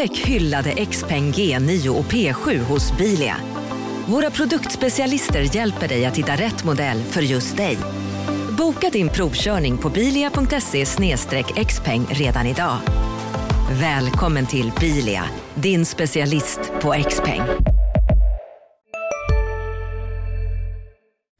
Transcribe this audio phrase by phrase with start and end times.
[0.00, 3.36] Upptäck hyllade XPeng G9 och P7 hos Bilia.
[4.06, 7.78] Våra produktspecialister hjälper dig att hitta rätt modell för just dig.
[8.58, 10.84] Boka din provkörning på bilia.se
[11.64, 12.76] xpeng redan idag.
[13.80, 15.24] Välkommen till Bilia,
[15.54, 17.42] din specialist på XPeng.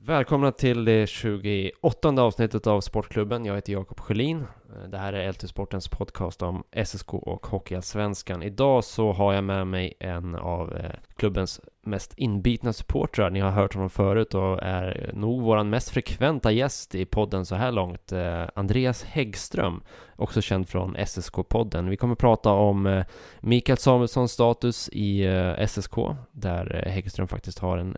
[0.07, 3.45] Välkomna till det 28 avsnittet av Sportklubben.
[3.45, 4.45] Jag heter Jakob Sjölin.
[4.77, 8.43] Eh, det här är LT Sportens podcast om SSK och Hockeyallsvenskan.
[8.43, 13.31] Idag så har jag med mig en av eh, klubbens mest inbitna supportrar.
[13.31, 17.55] Ni har hört honom förut och är nog våran mest frekventa gäst i podden så
[17.55, 18.13] här långt.
[18.13, 19.83] Eh, Andreas Häggström,
[20.17, 21.89] också känd från SSK-podden.
[21.89, 23.05] Vi kommer prata om
[23.41, 25.27] Mikael Samuelssons status i
[25.67, 25.95] SSK,
[26.33, 27.97] där Häggström faktiskt har en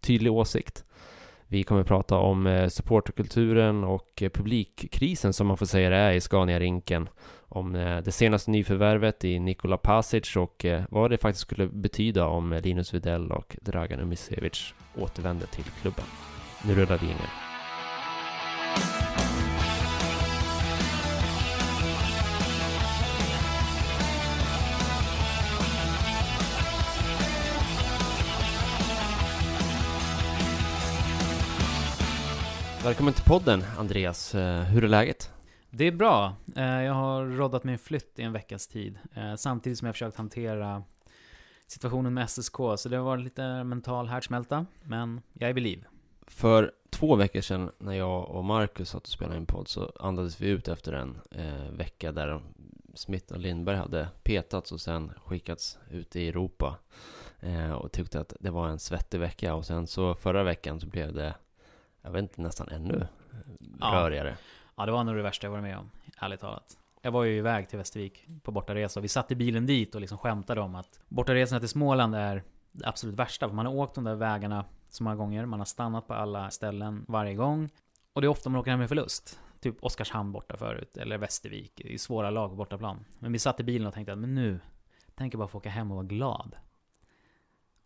[0.00, 0.84] tydlig åsikt.
[1.52, 6.12] Vi kommer prata om eh, supporterkulturen och eh, publikkrisen som man får säga det är
[6.12, 7.08] i Scania-rinken.
[7.48, 12.60] Om eh, det senaste nyförvärvet i Nikola Pasic och vad det faktiskt skulle betyda om
[12.62, 16.04] Linus Widell och Dragan Umicevic återvänder till klubben.
[16.66, 17.51] Nu rullar vi in.
[32.84, 35.32] Välkommen till podden Andreas, eh, hur är läget?
[35.70, 36.36] Det är bra.
[36.56, 38.98] Eh, jag har roddat min flytt i en veckas tid.
[39.14, 40.82] Eh, samtidigt som jag försökt hantera
[41.66, 42.56] situationen med SSK.
[42.76, 44.66] Så det har varit lite mental härdsmälta.
[44.82, 45.84] Men jag är vid liv.
[46.26, 50.40] För två veckor sedan när jag och Marcus satt och spelade in podd så andades
[50.40, 52.42] vi ut efter en eh, vecka där
[52.94, 56.78] Smith och Lindberg hade petats och sen skickats ut i Europa.
[57.40, 59.54] Eh, och tyckte att det var en svettig vecka.
[59.54, 61.34] Och sen så förra veckan så blev det
[62.02, 63.06] jag vet inte, nästan ännu
[63.80, 63.86] ja.
[63.94, 64.36] rörigare.
[64.76, 66.78] Ja, det var nog det värsta jag varit med om, ärligt talat.
[67.02, 70.00] Jag var ju iväg till Västervik på bortaresa och vi satt i bilen dit och
[70.00, 72.42] liksom skämtade om att bortaresorna till Småland är
[72.72, 73.48] det absolut värsta.
[73.48, 76.50] För man har åkt de där vägarna så många gånger, man har stannat på alla
[76.50, 77.70] ställen varje gång.
[78.12, 79.40] Och det är ofta man åker hem med förlust.
[79.60, 81.80] Typ Oskarshamn borta förut, eller Västervik.
[81.80, 83.04] Är svåra lag på bortaplan.
[83.18, 84.60] Men vi satt i bilen och tänkte att men nu,
[85.14, 86.56] tänker bara få åka hem och vara glad.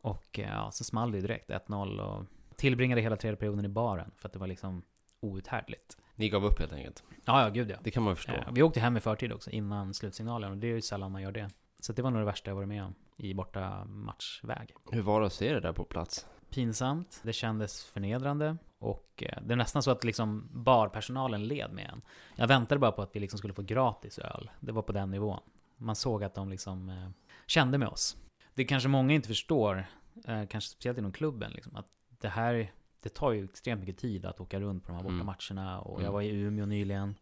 [0.01, 2.25] Och ja, så small det direkt, 1-0 och
[2.57, 4.83] tillbringade hela tredje perioden i baren för att det var liksom
[5.21, 5.97] outhärdligt.
[6.15, 7.05] Ni gav upp helt enkelt?
[7.25, 7.77] Ja, ja, gud ja.
[7.83, 8.33] Det kan man förstå.
[8.33, 11.23] Eh, vi åkte hem i förtid också, innan slutsignalen, och det är ju sällan man
[11.23, 11.51] gör det.
[11.81, 14.75] Så det var nog det värsta jag varit med om i borta matchväg.
[14.93, 16.27] Hur var det att se det där på plats?
[16.51, 21.91] Pinsamt, det kändes förnedrande och eh, det är nästan så att liksom barpersonalen led med
[21.93, 22.03] en.
[22.37, 24.51] Jag väntade bara på att vi liksom skulle få gratis öl.
[24.61, 25.41] Det var på den nivån.
[25.77, 27.09] Man såg att de liksom eh,
[27.47, 28.17] kände med oss.
[28.55, 29.87] Det kanske många inte förstår,
[30.25, 31.87] kanske speciellt inom klubben, liksom, att
[32.27, 35.15] det här, det tar ju extremt mycket tid att åka runt på de här borta
[35.15, 35.27] mm.
[35.27, 36.13] matcherna och jag mm.
[36.13, 37.15] var i Umeå nyligen.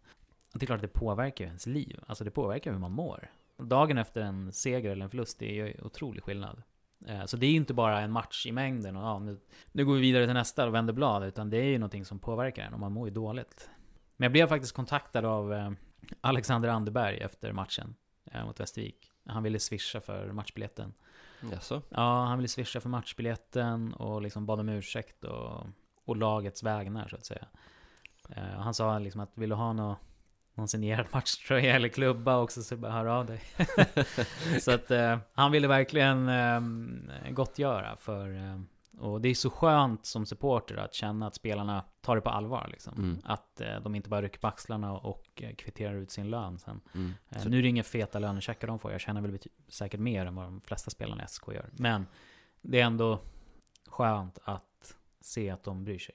[0.52, 2.00] Och det är klart att det påverkar ens liv.
[2.06, 3.30] Alltså det påverkar hur man mår.
[3.56, 6.62] Dagen efter en seger eller en förlust, det är ju otrolig skillnad.
[7.06, 9.38] Eh, så det är ju inte bara en match i mängden och ja, nu,
[9.72, 12.18] nu går vi vidare till nästa och vänder blad, utan det är ju någonting som
[12.18, 13.70] påverkar en och man mår ju dåligt.
[14.16, 15.70] Men jag blev faktiskt kontaktad av eh,
[16.20, 17.94] Alexander Anderberg efter matchen
[18.24, 19.12] eh, mot Västervik.
[19.26, 20.94] Han ville swisha för matchbiljetten.
[21.52, 21.82] Jaså?
[21.88, 25.66] Ja, han ville swisha för matchbiljetten och liksom bad om ursäkt och,
[26.04, 27.46] och lagets vägnar så att säga.
[28.36, 29.98] Uh, han sa liksom att vill du ha något
[30.54, 33.40] någon signerad matchtröja eller klubba också så bara hör av dig.
[34.60, 38.66] så att uh, han ville verkligen um, gottgöra för um,
[38.98, 42.68] och det är så skönt som supporter att känna att spelarna tar det på allvar.
[42.70, 42.94] Liksom.
[42.98, 43.18] Mm.
[43.24, 46.80] Att eh, de inte bara rycker på axlarna och eh, kvitterar ut sin lön sen.
[46.94, 47.12] Mm.
[47.30, 48.92] Eh, nu är det inga feta lönecheckar de får.
[48.92, 49.38] Jag tjänar väl
[49.68, 51.70] säkert mer än vad de flesta spelarna i SK gör.
[51.72, 52.06] Men
[52.60, 53.20] det är ändå
[53.86, 56.14] skönt att se att de bryr sig.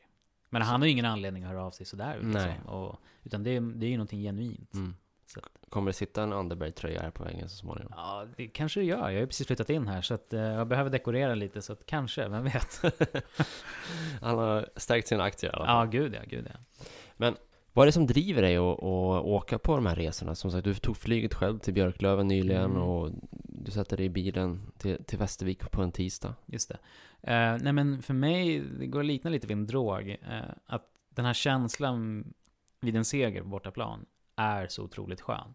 [0.49, 2.19] Men han har ju ingen anledning att höra av sig sådär.
[2.21, 2.65] Liksom.
[2.65, 4.73] Och, utan det är, det är ju någonting genuint.
[4.73, 4.95] Mm.
[5.33, 5.41] Så.
[5.69, 7.93] Kommer det sitta en Anderberg-tröja här på väggen så småningom?
[7.95, 8.97] Ja, det kanske det gör.
[8.97, 11.73] Jag har ju precis flyttat in här så att uh, jag behöver dekorera lite så
[11.73, 12.81] att kanske, vem vet?
[14.21, 15.75] Han har stärkt sina aktier i alla fall.
[15.75, 16.85] Ja, gud ja, gud ja.
[17.17, 17.35] Men
[17.73, 20.35] vad är det som driver dig att, att åka på de här resorna?
[20.35, 22.81] Som sagt, du tog flyget själv till Björklöven nyligen mm.
[22.81, 23.11] och
[23.43, 26.35] du sätter dig i bilen till, till Västervik på en tisdag.
[26.45, 26.77] Just det.
[27.23, 30.09] Uh, nej men för mig, det går att likna lite vid en drog.
[30.09, 32.33] Uh, att den här känslan
[32.79, 34.05] vid en seger på bortaplan
[34.39, 35.53] är så otroligt skön.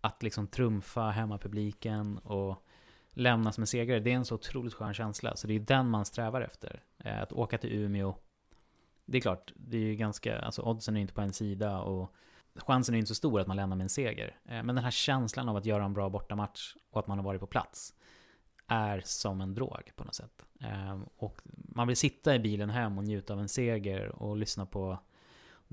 [0.00, 2.64] Att liksom trumfa hemmapubliken och
[3.10, 5.36] lämnas med segrare, det är en så otroligt skön känsla.
[5.36, 6.82] Så det är den man strävar efter.
[6.98, 8.14] Eh, att åka till Umeå,
[9.04, 12.14] det är klart, det är ju ganska, alltså oddsen är inte på en sida och
[12.54, 14.38] chansen är inte så stor att man lämnar med en seger.
[14.44, 17.24] Eh, men den här känslan av att göra en bra bortamatch och att man har
[17.24, 17.94] varit på plats
[18.66, 20.46] är som en drog på något sätt.
[20.60, 24.66] Eh, och man vill sitta i bilen hem och njuta av en seger och lyssna
[24.66, 24.98] på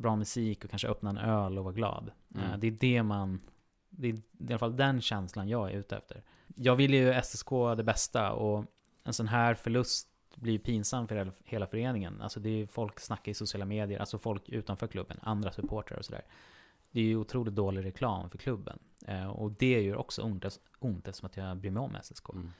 [0.01, 2.11] bra musik och kanske öppna en öl och vara glad.
[2.35, 2.59] Mm.
[2.59, 3.41] Det är det man
[3.89, 6.23] Det är i alla fall den känslan jag är ute efter.
[6.55, 8.65] Jag vill ju SSK det bästa och
[9.03, 12.21] en sån här förlust blir pinsam för hela- föreningen.
[12.21, 16.05] Alltså det är folk snackar i sociala medier, alltså folk utanför klubben, andra supportrar och
[16.05, 16.21] sådär.
[16.91, 18.79] Det är ju otroligt dålig reklam för klubben.
[19.07, 22.29] Eh, och det gör också ont, ont eftersom att jag bryr mig om SSK.
[22.33, 22.51] Mm.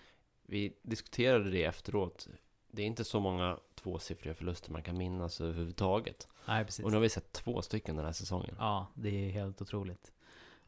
[0.45, 2.27] Vi diskuterade det efteråt.
[2.71, 6.27] Det är inte så många tvåsiffriga förluster man kan minnas överhuvudtaget.
[6.47, 6.85] Nej, precis.
[6.85, 8.55] Och nu har vi sett två stycken den här säsongen.
[8.59, 10.11] Ja, det är helt otroligt.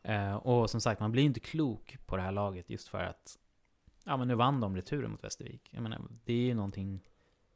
[0.02, 3.38] Eh, och som sagt, man blir inte klok på det här laget just för att
[4.04, 5.70] Ja men nu vann de returen mot Västervik.
[5.72, 7.00] Jag menar, det är ju någonting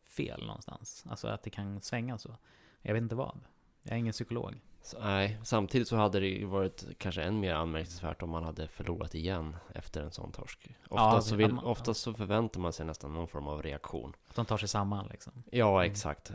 [0.04, 1.04] fel någonstans.
[1.10, 2.38] Alltså att det kan svänga så.
[2.82, 3.40] Jag vet inte vad.
[3.84, 4.56] Jag är ingen psykolog.
[4.88, 8.68] Så, nej, samtidigt så hade det ju varit kanske än mer anmärkningsvärt om man hade
[8.68, 10.60] förlorat igen efter en sån torsk.
[10.90, 14.14] Oftast, Ja, så, vill, man- oftast så förväntar man sig nästan någon form av reaktion.
[14.30, 15.34] Att de tar sig samman liksom.
[15.52, 15.92] Ja, Mm.
[15.92, 16.32] exakt.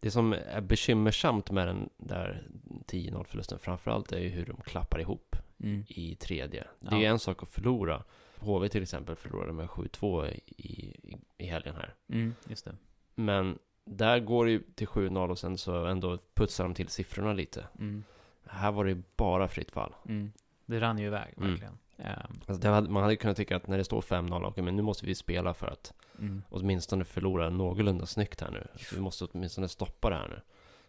[0.00, 2.46] Det som är bekymmersamt med den där
[2.86, 5.84] 10-0 förlusten framförallt är ju hur de klappar ihop Mm.
[5.88, 6.64] i tredje.
[6.80, 7.10] Det är ju Ja.
[7.10, 8.04] en sak att förlora.
[8.40, 10.96] HV till exempel förlorade med 7-2 i, i,
[11.38, 11.94] i helgen här.
[12.08, 12.74] Mm, just det.
[13.14, 13.58] Men
[13.90, 17.66] där går det ju till 7-0 och sen så ändå putsar de till siffrorna lite.
[17.78, 18.04] Mm.
[18.46, 19.94] Här var det ju bara fritt fall.
[20.08, 20.32] Mm.
[20.66, 21.50] Det rann ju iväg, Mm.
[21.50, 21.78] verkligen.
[21.98, 24.82] Ehm, Alltså hade, man hade kunnat tycka att när det står 5-0, okej men nu
[24.82, 26.42] måste vi spela för att mm.
[26.48, 28.66] åtminstone förlora någorlunda snyggt här nu.
[28.94, 30.40] Vi måste åtminstone stoppa det här nu.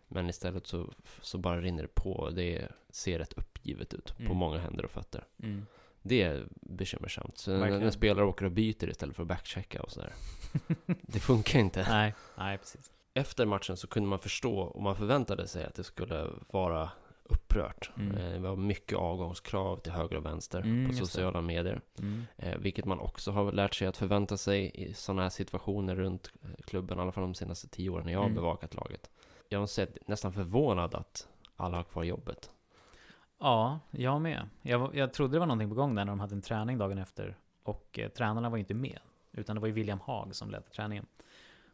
[0.07, 4.37] Men istället så, så bara rinner det på det ser rätt uppgivet ut på Mm.
[4.37, 5.23] många händer och fötter.
[6.01, 7.37] Det är bekymmersamt.
[7.37, 10.13] Så när, när spelare åker och byter istället för att backchecka och sådär.
[11.01, 11.85] det funkar inte.
[11.89, 12.91] Nej, nej precis.
[13.13, 16.89] Efter matchen så kunde man förstå och man förväntade sig att det skulle vara
[17.23, 17.91] upprört.
[17.97, 18.17] Mm.
[18.17, 21.81] Eh, Det var mycket avgångskrav till höger och vänster Mm, på sociala medier.
[21.99, 22.25] Mm.
[22.37, 26.31] Eh, vilket man också har lärt sig att förvänta sig i sådana här situationer runt
[26.65, 28.35] klubben, i alla fall de senaste tio åren när jag har Mm.
[28.35, 29.09] bevakat laget.
[29.49, 32.49] Jag har sett nästan förvånad att alla har kvar jobbet.
[33.39, 34.49] Ja, jag med.
[34.61, 36.97] Jag, jag trodde det var någonting på gång där när de hade en träning dagen
[36.97, 37.37] efter.
[37.63, 38.99] Och eh, tränarna var ju inte med.
[39.31, 41.05] Utan det var ju William Haag som ledde träningen.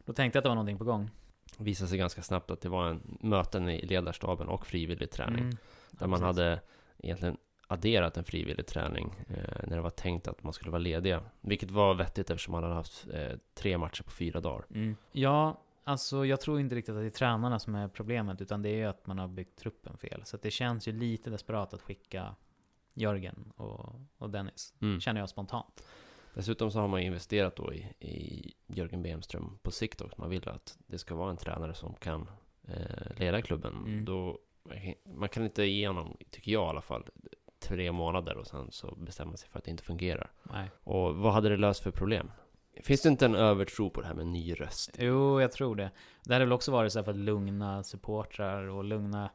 [0.06, 1.10] Då tänkte jag att det var någonting på gång.
[1.58, 5.44] Det visade sig ganska snabbt att det var en möten i ledarstaben och frivillig träning.
[5.44, 5.58] Mm.
[5.92, 6.62] Där man hade
[6.98, 7.38] egentligen
[7.68, 11.22] adderat en frivillig träning eh, när det var tänkt att man skulle vara lediga.
[11.42, 14.66] Vilket var vettigt eftersom man hade haft eh, tre matcher på fyra dagar.
[14.70, 14.96] Mm.
[15.12, 18.42] Ja, alltså jag tror inte riktigt att det är tränarna som är problemet.
[18.42, 20.22] Utan det är ju att man har byggt truppen fel.
[20.26, 22.36] Så det känns ju lite desperat att skicka
[22.94, 24.74] Jörgen och, och Dennis.
[24.82, 25.00] Mm.
[25.00, 25.84] Känner jag spontant.
[26.34, 30.22] Dessutom så har man ju investerat då i, i Jörgen Bemström på sikt också.
[30.22, 32.30] Man vill att det ska vara en tränare som kan
[32.68, 33.74] eh, leda klubben.
[33.74, 34.06] Mm.
[34.06, 34.40] Då,
[35.04, 37.06] man kan inte ge honom, tycker jag i alla fall,
[37.60, 40.32] tre månader och sen så bestämma sig för att det inte fungerar.
[40.44, 40.72] Nej.
[40.84, 42.32] Och vad hade det löst för problem?
[42.84, 44.96] Finns det inte en övertro på det här med ny röst?
[45.00, 45.92] Jo, jag tror det.
[46.24, 49.30] Det hade väl också varit så här för att lugna supportrar och lugna...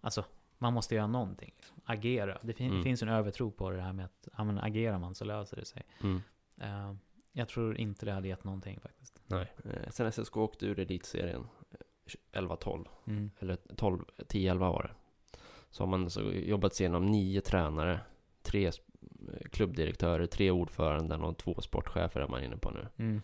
[0.00, 0.24] Alltså,
[0.58, 1.52] man måste göra någonting.
[1.56, 1.76] Liksom.
[1.84, 2.38] Agera.
[2.42, 2.82] Det fin- Mm.
[2.82, 5.64] finns en övertro på det här med att ja, men agerar man så löser det
[5.64, 5.82] sig.
[6.02, 6.22] Mm.
[6.60, 6.94] Eh,
[7.32, 9.22] jag tror inte det hade gett någonting faktiskt.
[9.26, 9.52] Nej.
[9.64, 11.46] Eh, sen SSK åkte ur elitserien
[12.32, 13.30] eh, 11-12, Mm.
[13.38, 14.90] eller 12, 10-11 var det.
[15.70, 18.00] Så har man så jobbat sig igenom nio tränare,
[18.42, 18.72] tre eh,
[19.52, 22.86] klubbdirektörer, tre ordföranden och två sportchefer är man inne på nu.
[22.96, 23.22] Mm.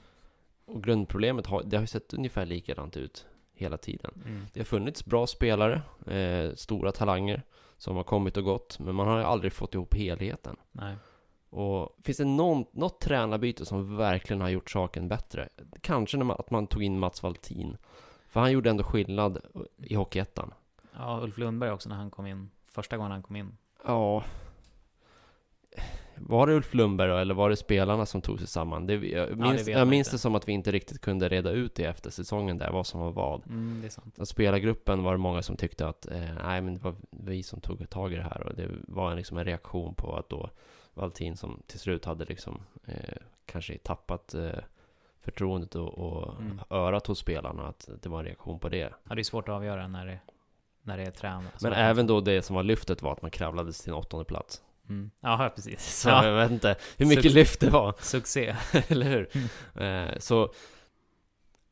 [0.65, 4.11] Och grundproblemet har, det har ju sett ungefär likadant ut hela tiden.
[4.27, 4.47] Mm.
[4.53, 7.43] Det har funnits bra spelare, eh, stora talanger
[7.77, 10.57] som har kommit och gått, men man har ju aldrig fått ihop helheten.
[10.73, 10.97] Nej.
[11.51, 15.49] Och finns det någon, något tränarbyte som verkligen har gjort saken bättre?
[15.81, 17.77] Kanske när man, att man tog in Mats Valtin.
[18.29, 19.39] För han gjorde ändå skillnad
[19.77, 20.55] i Hockeyettan.
[20.93, 22.51] Ja, Ulf Lundberg också när han kom in.
[22.67, 23.57] Första gången han kom in.
[23.85, 24.25] Ja.
[26.17, 28.87] Var det Ulf Lundberg då, eller var det spelarna som tog sig samman?
[28.87, 31.51] Det, jag minns, vet jag man minns det som att vi inte riktigt kunde reda
[31.51, 33.47] ut det efter säsongen där, vad som var vad.
[33.47, 34.19] Mm, det är sant.
[34.19, 37.61] Och spelargruppen var det många som tyckte att eh, nej, men det var vi som
[37.61, 40.51] tog tag i det här och det var en, liksom en reaktion på att då
[40.95, 43.17] Valtin som till slut hade liksom eh,
[43.47, 44.51] kanske tappat eh,
[45.21, 46.61] förtroendet och, och Mm.
[46.71, 48.93] örat hos spelarna, att det var en reaktion på det.
[49.09, 50.19] Ja, det är svårt att avgöra när det,
[50.83, 51.51] när det är tränare.
[51.63, 54.63] Men även då det som var lyftet var att man kravlades till en åttonde plats.
[54.89, 55.11] Mm.
[55.21, 56.01] Ja, precis.
[56.01, 56.27] Så ja.
[56.27, 58.57] jag vet inte hur mycket Suc- lyft det var, Succé.
[58.89, 59.29] eller hur?
[59.83, 60.53] Eh, så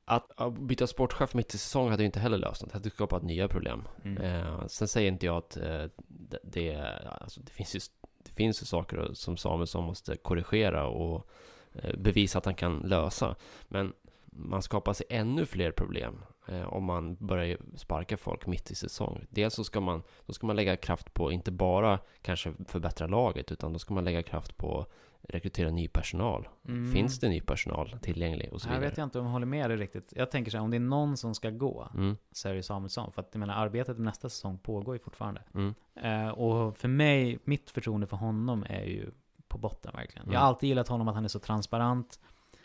[0.05, 2.91] att, att byta sportchef mitt i säsong hade ju inte heller löst något, det hade
[2.91, 3.89] skapat nya problem.
[4.05, 4.23] Mm.
[4.23, 6.77] Eh, sen säger inte jag att eh, det, det,
[7.21, 7.81] alltså det, finns ju,
[8.25, 11.29] det finns ju saker som Samuelsson måste korrigera och
[11.73, 13.37] eh, bevisa att han kan lösa.
[13.69, 13.93] Men
[14.33, 19.27] man skapar sig ännu fler problem eh, om man börjar sparka folk mitt i säsong.
[19.31, 23.53] Dels så ska man, då ska man lägga kraft på, inte bara kanske förbättra laget,
[23.53, 24.87] utan då ska man lägga kraft på
[25.29, 26.49] rekrytera ny personal.
[26.69, 26.93] Mm.
[26.93, 28.89] Finns det ny personal tillgänglig och så Här vidare?
[28.91, 30.13] vet jag inte om jag håller med dig riktigt.
[30.17, 32.63] Jag tänker så här, om det är någon som ska gå, Mm, så är det
[32.63, 33.13] Samuelsson.
[33.13, 35.43] För att jag menar, arbetet med nästa säsong pågår ju fortfarande.
[35.55, 39.11] mm, Eh, och för mig, mitt förtroende för honom är ju
[39.49, 40.27] på botten verkligen.
[40.27, 40.49] Jag har Mm.
[40.49, 42.21] alltid gillat honom att han är så transparent.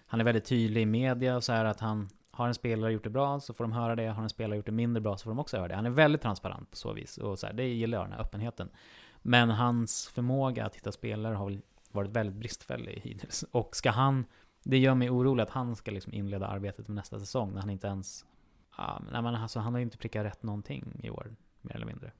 [0.07, 3.03] Han är väldigt tydlig i media och så här att han har en spelare gjort
[3.03, 4.07] det bra så får de höra det.
[4.07, 5.75] Har en spelare gjort det mindre bra så får de också höra det.
[5.75, 7.17] Han är väldigt transparent på så vis.
[7.17, 8.69] Och så här, det gillar jag, den här öppenheten.
[9.21, 11.61] Men hans förmåga att hitta spelare har väl
[11.91, 13.45] varit väldigt bristfällig hittills.
[13.51, 14.25] Och ska han,
[14.63, 17.69] det gör mig orolig att han ska liksom inleda arbetet med nästa säsong när han
[17.69, 18.25] inte ens,
[18.77, 21.85] ja, nej men alltså han har ju inte prickat rätt någonting i år, mer eller
[21.85, 22.11] mindre.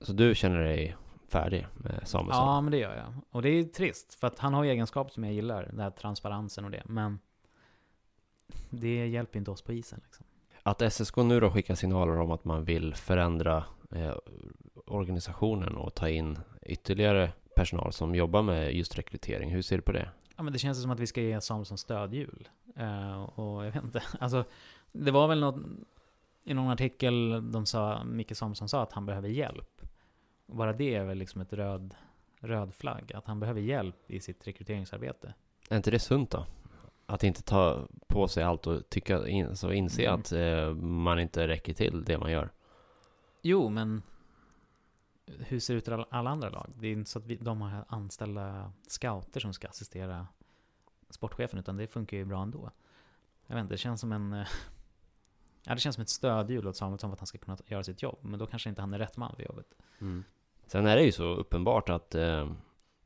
[0.00, 0.96] Så du känner dig
[1.30, 2.46] färdig med Samuelsson?
[2.46, 3.12] Ja, men det gör jag.
[3.30, 5.66] Och det är trist, för att han har egenskaper som jag gillar.
[5.66, 6.82] Den här transparensen och det.
[6.86, 7.18] Men
[8.70, 10.26] det hjälper inte oss på isen liksom.
[10.62, 14.14] Att SSK nu då skickar signaler om att man vill förändra eh,
[14.86, 19.50] organisationen och ta in ytterligare personal som jobbar med just rekrytering.
[19.50, 20.08] Hur ser du på det?
[20.36, 22.48] Ja, men det känns som att vi ska ge Samuelsson stödhjul.
[22.76, 24.44] Eh, och jag vet inte, alltså
[24.92, 25.62] det var väl något
[26.44, 29.82] i någon artikel de sa, Micke Samuelsson sa att han behöver hjälp.
[30.52, 31.94] Bara det är väl liksom ett röd,
[32.40, 35.34] röd flagg, att han behöver hjälp i sitt rekryteringsarbete.
[35.68, 36.46] Är inte det sunt då?
[37.06, 40.20] Att inte ta på sig allt och tycka, in, så inse Mm.
[40.20, 42.50] att eh, man inte räcker till det man gör.
[43.42, 44.02] Jo, men
[45.26, 46.70] hur ser det ut i alla- andra lag?
[46.78, 50.26] Det är inte så att vi, de har anställda scouter som ska assistera
[51.10, 52.70] sportchefen, utan det funkar ju bra ändå.
[53.46, 54.32] Jag vet inte, det känns som en...
[54.32, 54.46] eh,
[55.62, 58.02] Ja, det känns som ett stödhjul åt Samuelsson för att han ska kunna göra sitt
[58.02, 58.18] jobb.
[58.22, 59.66] Men då kanske inte han är rätt man för jobbet.
[60.70, 62.50] Sen är det ju så uppenbart att eh,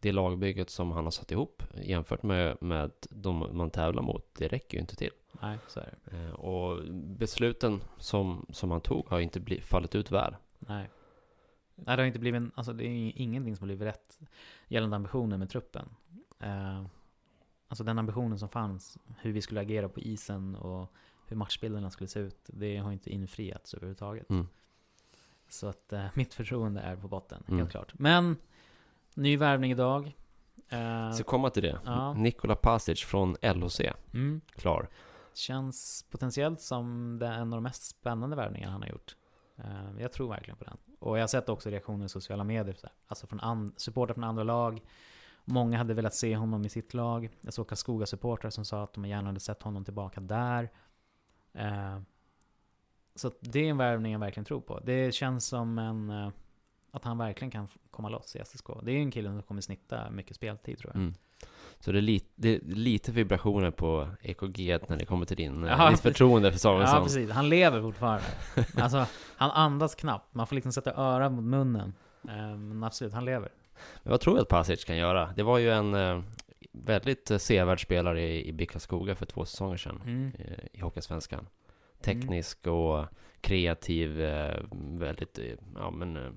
[0.00, 4.48] det lagbygget som han har satt ihop jämfört med, med de man tävlar mot, det
[4.48, 5.10] räcker ju inte till.
[5.42, 6.16] Nej, så är det.
[6.16, 10.36] Eh, och besluten som, som han tog har inte bli, fallit ut väl.
[10.58, 10.90] Nej.
[11.74, 14.18] Nej, det har inte blivit en, alltså det är ingenting som har blivit rätt
[14.68, 15.88] gällande ambitionen med truppen.
[16.40, 16.84] Eh,
[17.68, 20.92] alltså den ambitionen som fanns, hur vi skulle agera på isen och
[21.26, 24.30] hur matchbilderna skulle se ut, det har inte infriats överhuvudtaget.
[24.30, 24.48] Mm.
[25.54, 27.58] Så att eh, mitt förtroende är på botten, Mm.
[27.58, 27.92] helt klart.
[27.94, 28.36] Men,
[29.14, 30.16] ny värvning idag.
[30.68, 31.78] Eh, Så komma till det.
[31.84, 32.12] Ja.
[32.14, 33.80] Nikola Pasic från LHC,
[34.14, 34.88] mm, klar.
[35.34, 39.16] känns potentiellt som det är en av de mest spännande värvningar han har gjort.
[39.56, 40.76] Eh, jag tror verkligen på den.
[41.00, 44.14] Och jag har sett också reaktioner i sociala medier, så här, alltså från an- supportrar
[44.14, 44.80] från andra lag.
[45.44, 47.30] Många hade velat se honom i sitt lag.
[47.40, 50.70] Jag såg Karlskoga-supportrar som sa att de gärna hade sett honom tillbaka där.
[53.14, 54.80] Eh, så det är en värvning jag verkligen tror på.
[54.84, 56.10] Det känns som en...
[56.10, 56.28] eh,
[56.90, 58.66] att han verkligen kan komma loss i SSK.
[58.82, 61.00] Det är ju en kille som kommer snitta mycket speltid tror jag.
[61.00, 61.14] Mm.
[61.80, 65.62] Så det är, lite, det är lite vibrationer på EKG när det kommer till din,
[65.62, 66.96] Ja, ja, ditt förtroende för Samuelsson.
[66.98, 67.30] Ja, precis.
[67.30, 68.24] Han lever fortfarande.
[68.76, 69.06] Alltså,
[69.36, 70.34] han andas knappt.
[70.34, 71.94] Man får liksom sätta örat mot munnen.
[72.28, 73.48] Eh, Men absolut, han lever.
[74.02, 75.32] Men vad tror du att Pasic kan göra?
[75.36, 76.22] Det var ju en eh,
[76.72, 80.32] väldigt eh, sevärd spelare i, i BIK Karlskoga för två säsonger sedan Mm.
[80.38, 81.46] eh, i Hockeysvenskan.
[82.04, 83.06] Teknisk och
[83.40, 85.44] kreativ, eh, väldigt eh,
[85.74, 86.32] ja, men, eh,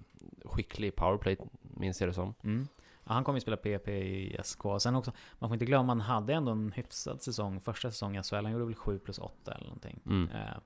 [0.45, 2.33] skicklig powerplay, minns jag det som.
[2.43, 2.67] Mm.
[3.03, 4.62] Ja, han kommer ju spela PP i SK.
[4.79, 7.62] Sen också, man får inte glömma, han hade ändå en hyfsad säsong.
[7.62, 10.00] Första säsongen i SHL, han gjorde väl 7 plus 8 eller någonting.
[10.05, 10.29] Mm.
[10.29, 10.57] Eh,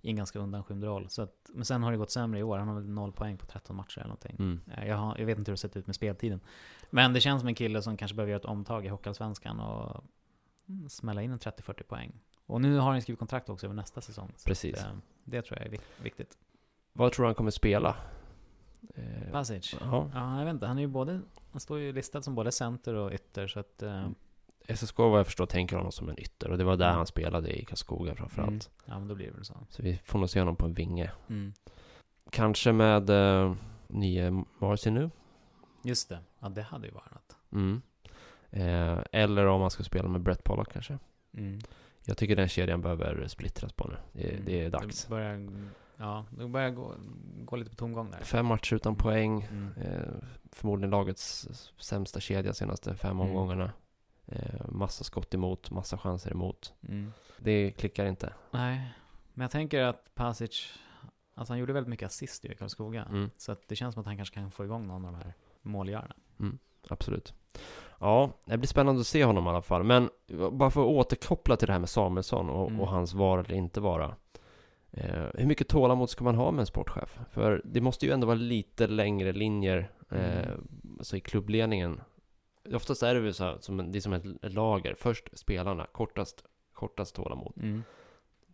[0.00, 1.08] I en ganska undanskymd roll.
[1.08, 2.58] Så att, men sen har det gått sämre i år.
[2.58, 4.36] Han har väl 0 poäng på 13 matcher eller någonting.
[4.38, 4.60] Mm.
[4.76, 6.40] Eh, Jag, har, jag vet inte hur det sett ut med speltiden.
[6.90, 10.04] Men det känns som en kille som kanske behöver göra ett omtag i Hockeyallsvenskan och
[10.68, 12.12] mm, smälla in en 30-40 poäng.
[12.52, 14.32] Och nu har han skrivit kontrakt också över nästa säsong.
[14.46, 14.74] Precis.
[14.78, 14.92] Att, eh,
[15.24, 16.38] det tror jag är vik- viktigt.
[16.92, 17.96] Vad tror du han kommer spela?
[18.94, 19.74] Eh, Pasic?
[19.80, 20.10] ja.
[20.14, 20.66] Ja, jag vet inte.
[20.66, 21.20] Han är ju både,
[21.52, 23.82] han står ju listad som både center och ytter så att...
[23.82, 24.08] eh,
[24.68, 26.96] SSK vad jag förstår tänker honom som en ytter och det var där Mm.
[26.96, 28.50] han spelade i Karlskoga framförallt.
[28.50, 28.60] mm.
[28.84, 29.54] Ja, men då blir det väl så.
[29.68, 31.10] Så vi får nog se honom på en vinge.
[31.28, 31.52] Mm.
[32.30, 33.54] Kanske med eh,
[33.88, 35.10] nye Marcy nu.
[35.84, 36.18] Just det.
[36.40, 37.36] Ja, det hade ju varit något.
[37.52, 37.82] Mm.
[38.50, 40.98] Eh, eller om man ska spela med Brett Pollock kanske.
[41.34, 41.58] Mm.
[42.04, 43.96] Jag tycker den kedjan behöver splittras på nu.
[44.12, 44.44] Det, Mm.
[44.44, 45.04] det är dags.
[45.04, 45.48] Det börjar,
[45.96, 46.94] ja, det börjar gå,
[47.44, 48.20] gå lite på tomgång där.
[48.20, 49.42] Fem matcher utan poäng.
[49.42, 49.72] Mm.
[49.82, 50.14] Eh,
[50.52, 53.20] förmodligen lagets sämsta kedja senaste fem Mm.
[53.28, 53.72] omgångarna.
[54.26, 56.74] Eh, massa skott emot, massa chanser emot.
[56.88, 57.12] Mm.
[57.38, 58.34] Det klickar inte.
[58.50, 58.92] Nej,
[59.34, 60.72] men jag tänker att Pasic,
[61.34, 63.04] alltså han gjorde väldigt mycket assist i Karlskoga.
[63.04, 65.18] Mm, Så att det känns som att han kanske kan få igång någon av de
[65.24, 66.14] här målgörarna.
[66.88, 67.34] absolut.
[68.02, 69.82] Ja, det blir spännande att se honom i alla fall.
[69.84, 70.10] Men
[70.52, 72.80] bara för att återkoppla till det här med Samuelsson och, Mm.
[72.80, 74.14] och hans vara eller inte vara.
[74.90, 77.18] Eh, hur mycket tålamod ska man ha med en sportchef?
[77.30, 80.60] För det måste ju ändå vara lite längre linjer eh, Mm.
[80.98, 82.00] alltså i klubbledningen.
[82.74, 84.94] Oftast är det väl så här, som det är som ett, ett lager.
[84.98, 87.52] Först spelarna, kortast, kortast tålamod.
[87.56, 87.82] Mm.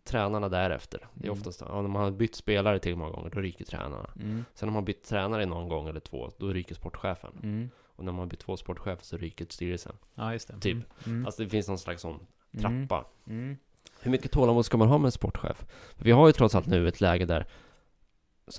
[0.03, 1.07] tränarna därefter.
[1.13, 1.39] Det är Mm.
[1.39, 4.09] oftast, ja, när man har bytt spelare till många gånger, då ryker tränarna.
[4.15, 4.45] Mm.
[4.53, 7.69] Sen om man har bytt tränare någon gång eller två, då ryker sportchefen.
[7.99, 9.95] Och när man bytt två sportchefer så ryker styrelsen.
[10.15, 10.59] Ja, just det.
[10.59, 10.73] Typ.
[10.73, 10.85] Mm.
[11.05, 11.25] Mm.
[11.25, 12.19] Alltså det finns någon slags sån
[12.53, 12.87] Mm.
[12.87, 13.05] trappa.
[13.27, 13.57] Mm.
[14.01, 15.65] Hur mycket tålamod ska man ha med en sportchef?
[15.97, 17.45] Vi har ju trots allt nu ett läge där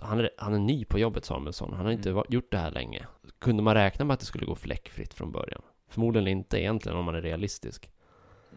[0.01, 1.73] han, är, han är ny på jobbet, Samuelsson.
[1.73, 2.17] Han har inte Mm.
[2.17, 3.07] va- gjort det här länge.
[3.39, 5.63] Kunde man räkna med att det skulle gå fläckfritt från början?
[5.89, 7.91] Förmodligen inte egentligen om man är realistisk.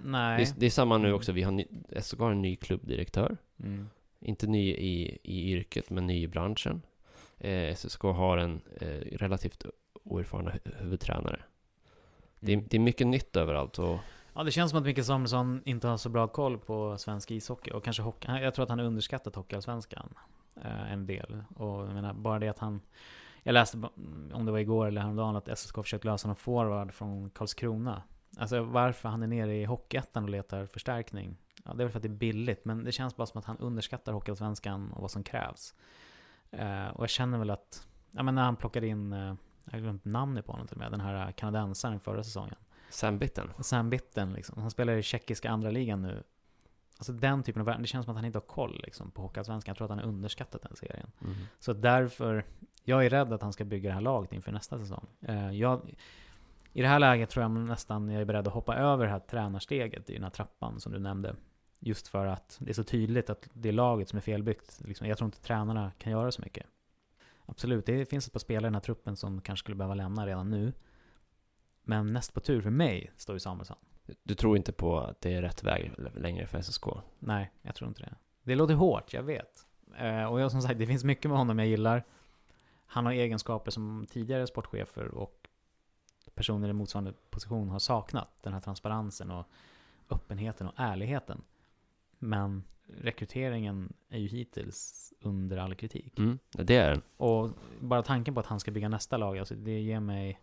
[0.04, 0.38] Nej.
[0.38, 1.16] Det, är, det är samma nu Mm.
[1.16, 1.32] också.
[1.32, 1.66] Vi har ny,
[2.02, 3.38] SK har en ny klubbdirektör.
[3.64, 3.90] Mm.
[4.20, 6.82] Inte ny i, i yrket, men ny i branschen.
[7.38, 9.66] Eh, SSK har en eh, relativt
[10.04, 11.40] oerfarna hu- huvudtränare.
[12.40, 12.68] Det, är, Mm.
[12.70, 14.00] det är mycket nytt överallt och
[14.36, 17.72] Ja, det känns som att Micke Samuelsson inte har så bra koll på svensk ishockey
[17.72, 18.28] och kanske hockey.
[18.32, 20.14] Jag tror att han har underskattat hockeyallsvenskan
[20.62, 21.44] eh, en del.
[21.56, 22.82] Och jag menar, bara det att han...
[23.44, 23.78] Jag läste,
[24.34, 28.02] om det var igår eller häromdagen, att SSK försökt lösa någon forward från Karlskrona.
[28.38, 31.38] Alltså varför han är nere i Hockeyettan och letar förstärkning.
[31.66, 33.46] Ja, det är väl för att det är billigt, men det känns bara som att
[33.46, 35.76] han underskattar hockeyallsvenskan och vad som krävs.
[36.52, 39.34] Eh, och jag känner väl att, ja men när han plockade in, eh,
[39.66, 42.56] jag har glömt namnet på honom till och med, den här kanadensaren förra säsongen.
[42.90, 43.50] Sam Bitten.
[43.60, 44.62] Sam Bitten liksom.
[44.62, 46.24] Han spelar i tjeckiska andra ligan nu.
[46.98, 47.82] Alltså den typen av värld.
[47.82, 49.72] Det känns som att han inte har koll liksom, på Hockeyallsvenskan.
[49.72, 51.12] Jag tror att han har underskattat den serien.
[51.22, 51.36] Mm.
[51.60, 52.46] Så därför,
[52.84, 55.08] jag är rädd att han ska bygga det här laget inför nästa säsong.
[55.22, 55.96] Eh, jag,
[56.74, 59.20] I det här läget tror jag nästan jag är beredd att hoppa över det här
[59.20, 61.36] tränarsteget i den här trappan som du nämnde.
[61.80, 64.82] Just för att det är så tydligt att det är laget som är felbyggt.
[64.86, 66.66] Liksom, jag tror inte tränarna kan göra så mycket.
[67.46, 70.28] Absolut, det finns ett par spelare i den här truppen som kanske skulle behöva lämna
[70.28, 70.74] redan nu.
[71.84, 73.78] Men näst på tur för mig står ju Samuelsson.
[74.24, 76.86] Du tror inte på att det är rätt väg längre för SSK?
[77.20, 78.16] Nej, jag tror inte det.
[78.44, 79.66] Det låter hårt, jag vet.
[79.98, 82.04] Eh, och jag som sagt, det finns mycket med honom jag gillar.
[82.86, 85.50] Han har egenskaper som tidigare sportchefer och
[86.34, 88.30] personer i motsvarande position har saknat.
[88.42, 89.46] Den här transparensen och
[90.10, 91.44] öppenheten och ärligheten.
[92.24, 96.20] Men rekryteringen är ju hittills under all kritik.
[96.20, 97.02] Mm, det är den.
[97.18, 97.50] Och
[97.80, 100.40] bara tanken på att han ska bygga nästa lag, alltså det ger mig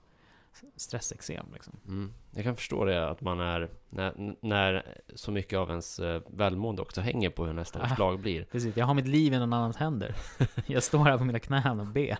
[0.76, 1.72] stressexem liksom.
[1.88, 2.12] Mm.
[2.30, 6.82] Jag kan förstå det, att man är, när, när så mycket av ens eh, välmående
[6.82, 7.96] också hänger på hur nästa års Ah.
[7.98, 8.44] lag blir.
[8.44, 10.14] Precis, jag har mitt liv i någon annans händer.
[10.66, 12.18] Jag står här på mina knän och ber.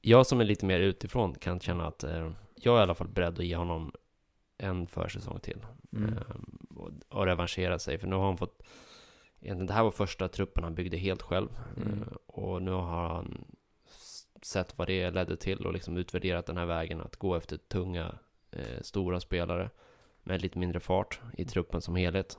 [0.00, 3.08] Jag som är lite mer utifrån kan känna att eh, jag är i alla fall
[3.08, 3.92] beredd att ge honom
[4.60, 5.58] en försäsong till.
[5.92, 6.12] Mm.
[6.12, 6.36] Eh,
[6.76, 8.62] och, och revanschera sig, för nu har han fått
[9.40, 11.48] det här var första truppen han byggde helt själv.
[11.76, 12.02] Mm.
[12.02, 13.44] Eh, och nu har han
[14.42, 18.14] sett vad det ledde till och liksom utvärderat den här vägen att gå efter tunga,
[18.50, 19.70] eh, stora spelare
[20.22, 22.38] med lite mindre fart i truppen som helhet.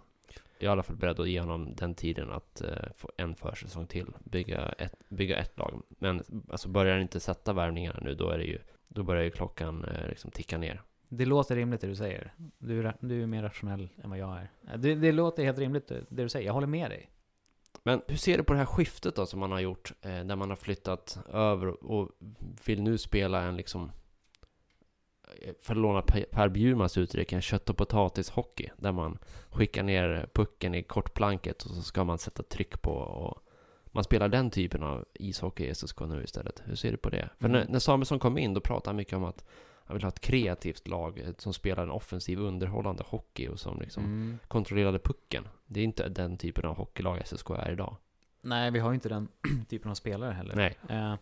[0.57, 3.35] Jag är i alla fall beredd att ge honom den tiden att eh, få en
[3.35, 5.81] försäsong till, bygga ett, bygga ett lag.
[5.89, 9.31] Men alltså börjar han inte sätta värvningarna nu, då är det ju, då börjar ju
[9.31, 10.81] klockan eh, liksom ticka ner.
[11.13, 12.33] Det låter rimligt det du säger.
[12.57, 14.77] Du är, du är mer rationell än vad jag är.
[14.77, 16.45] Det, det låter helt rimligt det det du säger.
[16.45, 17.09] Jag håller med dig.
[17.83, 20.35] Men hur ser du på det här skiftet då som man har gjort, eh, där
[20.35, 22.09] man har flyttat över och
[22.65, 23.91] vill nu spela en liksom,
[25.41, 29.17] eh, för att låna Per Bjurmans uttryck, en kött och potatishockey, där man
[29.49, 33.47] skickar ner pucken i kortplanket och så ska man sätta tryck på och
[33.85, 36.61] man spelar den typen av ishockey i SSK nu istället.
[36.65, 37.29] Hur ser du på det?
[37.39, 37.59] För Mm.
[37.61, 39.45] när, när Samuelsson kom in, då pratade han mycket om att
[39.85, 44.03] han vill ha ett kreativt lag som spelar en offensiv, underhållande hockey och som liksom
[44.03, 44.39] Mm.
[44.47, 45.47] kontrollerade pucken.
[45.65, 47.95] Det är inte den typen av hockeylag SSK är idag.
[48.41, 49.27] Nej, vi har ju inte den
[49.69, 50.55] typen av spelare heller.
[50.55, 50.77] Nej.
[50.89, 51.15] Eh,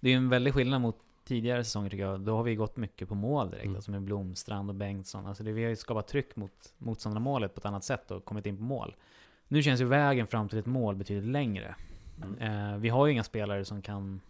[0.00, 2.20] det är ju en väldig skillnad mot tidigare säsonger tycker jag.
[2.20, 3.64] Då har vi gått mycket på mål direkt.
[3.64, 3.76] Mm.
[3.76, 5.26] Alltså med Blomstrand och Bengtsson.
[5.26, 8.46] Alltså det, vi har ju skapat tryck mot motståndarmålet på ett annat sätt och kommit
[8.46, 8.94] in på mål.
[9.48, 11.74] Nu känns ju vägen fram till ett mål betydligt längre.
[12.40, 14.20] Eh, vi har ju inga spelare som kan,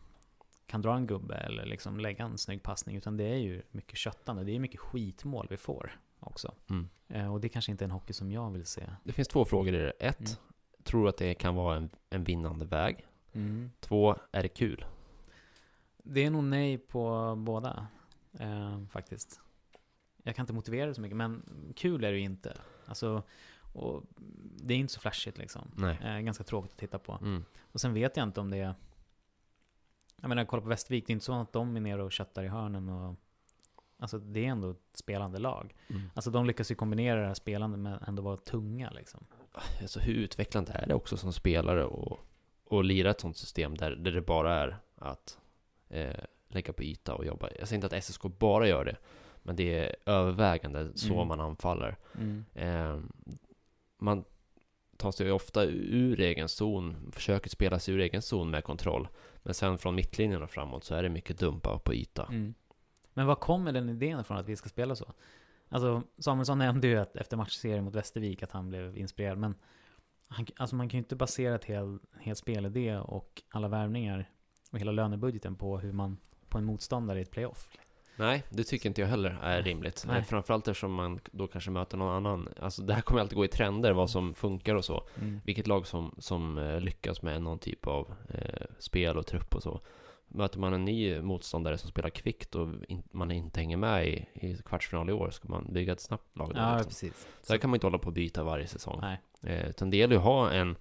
[0.68, 2.96] kan dra en gubbe eller liksom lägga en snygg passning.
[2.96, 4.44] Utan det är ju mycket köttande.
[4.44, 6.54] Det är mycket skitmål vi får också.
[6.70, 6.88] Mm.
[7.08, 8.82] Eh, och det kanske inte är en hockey som jag vill se.
[9.04, 9.90] Det finns två frågor i det.
[9.90, 10.30] Ett, Mm.
[10.84, 13.06] tror du att det kan vara en, en vinnande väg?
[13.80, 14.84] Två, är det kul?
[15.96, 17.86] Det är nog nej på båda,
[18.40, 19.40] eh, faktiskt.
[20.22, 21.42] Jag kan inte motivera det så mycket, men
[21.76, 22.56] kul är det ju inte.
[22.86, 23.22] Alltså,
[23.72, 24.02] och
[24.62, 25.70] det är inte så flashigt liksom.
[26.02, 27.18] Eh, ganska tråkigt att titta på.
[27.22, 27.44] Mm.
[27.60, 28.74] Och sen vet jag inte om det är...
[30.20, 32.42] Jag menar, kolla på Västervik, det är inte så att de är nere och köttar
[32.44, 33.14] i hörnen och...
[34.00, 35.74] Alltså det är ändå ett spelande lag.
[35.88, 36.02] Mm.
[36.14, 39.26] Alltså de lyckas ju kombinera det här spelandet med ändå vara tunga liksom.
[39.80, 42.18] Alltså hur utvecklande är det också som spelare och,
[42.64, 45.38] och lira ett sånt system där, där det bara är att
[45.88, 47.48] eh, lägga på yta och jobba?
[47.58, 48.96] Jag säger inte att SSK bara gör det,
[49.42, 51.28] men det är övervägande så Mm.
[51.28, 51.96] man anfaller.
[52.14, 52.44] Mm.
[52.54, 53.00] Eh,
[53.98, 54.24] man
[54.98, 59.08] tar sig ofta ur egen zon, försöker spela sig ur egen zon med kontroll.
[59.42, 62.26] Men sen från mittlinjen och framåt så är det mycket dumpa på yta.
[62.26, 62.54] Mm.
[63.14, 65.12] Men var kommer den idén ifrån att vi ska spela så?
[65.68, 69.54] Alltså, Samuelsson nämnde ju att efter matchserien mot Västervik att han blev inspirerad, men
[70.28, 74.30] han, alltså man kan ju inte basera ett helt, hel spelidé och alla värvningar
[74.70, 77.68] och hela lönebudgeten på hur man, på en motståndare i ett playoff.
[77.72, 77.87] Liksom.
[78.18, 80.04] Nej, det tycker inte jag heller är rimligt.
[80.06, 80.22] Nej.
[80.24, 82.48] Framförallt eftersom man då kanske möter någon annan.
[82.60, 85.02] Alltså det här kommer alltid gå i trender, vad som funkar och så.
[85.20, 85.40] Mm.
[85.44, 89.62] Vilket lag som, som eh, lyckas med någon typ av eh, spel och trupp och
[89.62, 89.80] så.
[90.30, 94.26] Möter man en ny motståndare som spelar kvickt och in, man inte hänger med i,
[94.34, 96.90] i kvartsfinal i år, ska man bygga ett snabbt lag då, Ja, liksom.
[96.90, 97.26] precis.
[97.42, 98.98] Så här kan man inte hålla på och byta varje säsong.
[99.02, 99.20] Nej.
[99.42, 100.76] Eh, utan det gäller ju att ha en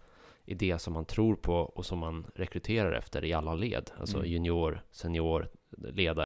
[0.45, 3.91] idé som man tror på och som man rekryterar efter i alla led.
[4.00, 4.30] Alltså Mm.
[4.32, 6.26] junior, senior, ledare.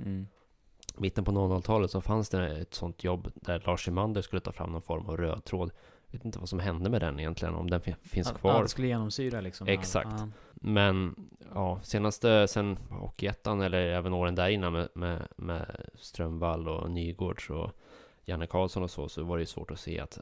[0.00, 0.26] Mm.
[0.96, 4.72] mitten på 00-talet så fanns det ett sånt jobb där Lars Emander skulle ta fram
[4.72, 5.70] någon form av röd tråd.
[6.06, 8.62] Jag vet inte vad som hände med den egentligen, om den fi- finns Ja, kvar.
[8.62, 9.66] det skulle genomsyra liksom.
[9.66, 10.08] Exakt.
[10.18, 10.28] Ja.
[10.54, 11.14] Men
[11.54, 17.50] ja, senaste sen Hockeyettan eller även åren där innan med, med, med Strömvall och Nygårds
[17.50, 17.70] och
[18.24, 20.18] Janne Karlsson och så, så var det ju svårt att se att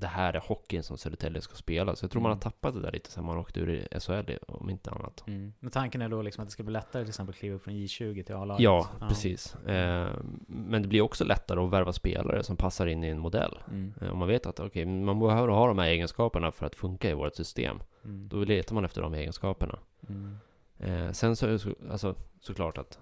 [0.00, 1.96] det här är hockeyn som Södertälje ska spela.
[1.96, 2.40] Så jag tror man har Mm.
[2.40, 5.24] tappat det där lite sen man åkte ur SHL, om inte annat.
[5.26, 5.52] Mm.
[5.60, 7.62] Men tanken är då liksom att det ska bli lättare till exempel att kliva upp
[7.62, 8.62] från J20 till A-laget?
[8.62, 9.54] Ja, precis.
[9.54, 10.10] Eh,
[10.48, 13.58] men det blir också lättare att värva spelare som passar in i en modell.
[13.68, 13.94] Mm.
[14.00, 17.10] Eh, Om man vet att okej, man behöver ha de här egenskaperna för att funka
[17.10, 17.78] i vårt system.
[18.04, 18.28] Mm.
[18.28, 19.78] Då letar man efter de egenskaperna.
[20.08, 20.36] Mm.
[20.78, 22.98] Eh, sen så är det så, alltså, såklart att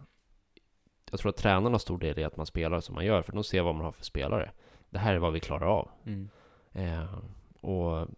[1.10, 3.32] jag tror att tränarna har stor del i att man spelar som man gör, för
[3.32, 4.50] de ser vad man har för spelare.
[4.90, 5.88] Det här är vad vi klarar av.
[6.06, 6.28] Mm.
[6.74, 7.14] Eh,
[7.60, 8.08] och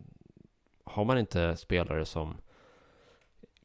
[0.85, 2.37] har man inte spelare som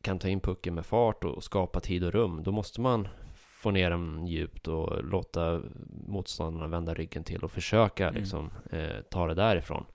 [0.01, 3.71] kan ta in pucken med fart och skapa tid och rum, då måste man få
[3.71, 5.61] ner den djupt och låta
[6.07, 8.21] motståndarna vända ryggen till och försöka Mm.
[8.21, 9.85] liksom, eh, ta det därifrån.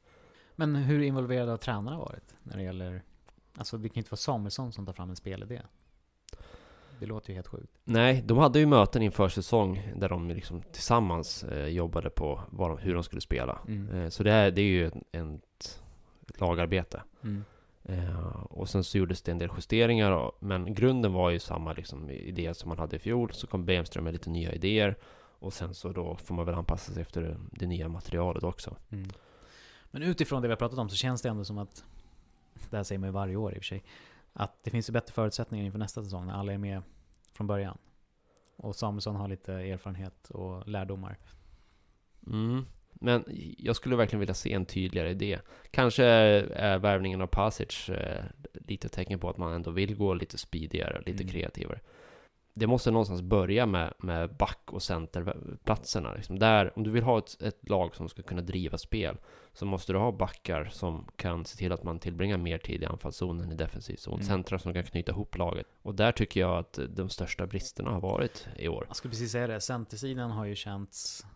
[0.54, 3.02] Men hur involverade har tränarna varit när det gäller...
[3.58, 5.62] Alltså det kan ju inte vara Samuelsson som tar fram en spelidé.
[7.00, 7.72] Det låter ju helt sjukt.
[7.84, 12.78] Nej, de hade ju möten inför säsong där de liksom tillsammans eh, jobbade på de,
[12.78, 13.58] hur de skulle spela.
[13.68, 13.90] Mm.
[14.02, 15.40] Eh, så det är, det är ju en, en,
[16.28, 17.02] ett lagarbete.
[17.22, 17.44] Mm.
[17.84, 21.72] Eh, och sen så gjordes det en del justeringar, och- men grunden var ju samma
[21.72, 23.32] liksom, idé som man hade i fjol.
[23.32, 24.96] Så kom Bemström med lite nya idéer.
[25.38, 28.76] Och sen så då får man väl anpassa sig efter det, det nya materialet också.
[28.90, 29.08] Mm.
[29.90, 31.84] Men utifrån det vi har pratat om så känns det ändå som att,
[32.70, 33.84] det här säger man ju varje år i och för sig,
[34.36, 36.82] att det finns ju bättre förutsättningar inför nästa säsong när alla är med
[37.32, 37.78] från början.
[38.56, 41.18] Och Samuelsson har lite erfarenhet och lärdomar.
[42.26, 42.66] Mm.
[42.92, 43.24] Men
[43.58, 45.38] jag skulle verkligen vilja se en tydligare idé.
[45.70, 50.38] Kanske är värvningen av Pasic eh, lite tecken på att man ändå vill gå lite
[50.38, 51.32] speedigare, lite Mm.
[51.32, 51.80] kreativare.
[52.58, 56.14] Det måste någonstans börja med, med back och centerplatserna.
[56.14, 56.38] Liksom.
[56.38, 59.16] Där, om du vill ha ett, ett lag som ska kunna driva spel,
[59.52, 62.86] så måste du ha backar som kan se till att man tillbringar mer tid i
[62.86, 64.14] anfallszonen, i defensiv zon.
[64.14, 64.26] Mm.
[64.26, 65.66] Centra som kan knyta ihop laget.
[65.82, 68.84] Och där tycker jag att de största bristerna har varit i år.
[68.88, 71.26] Jag skulle precis säga det, centersidan har ju känts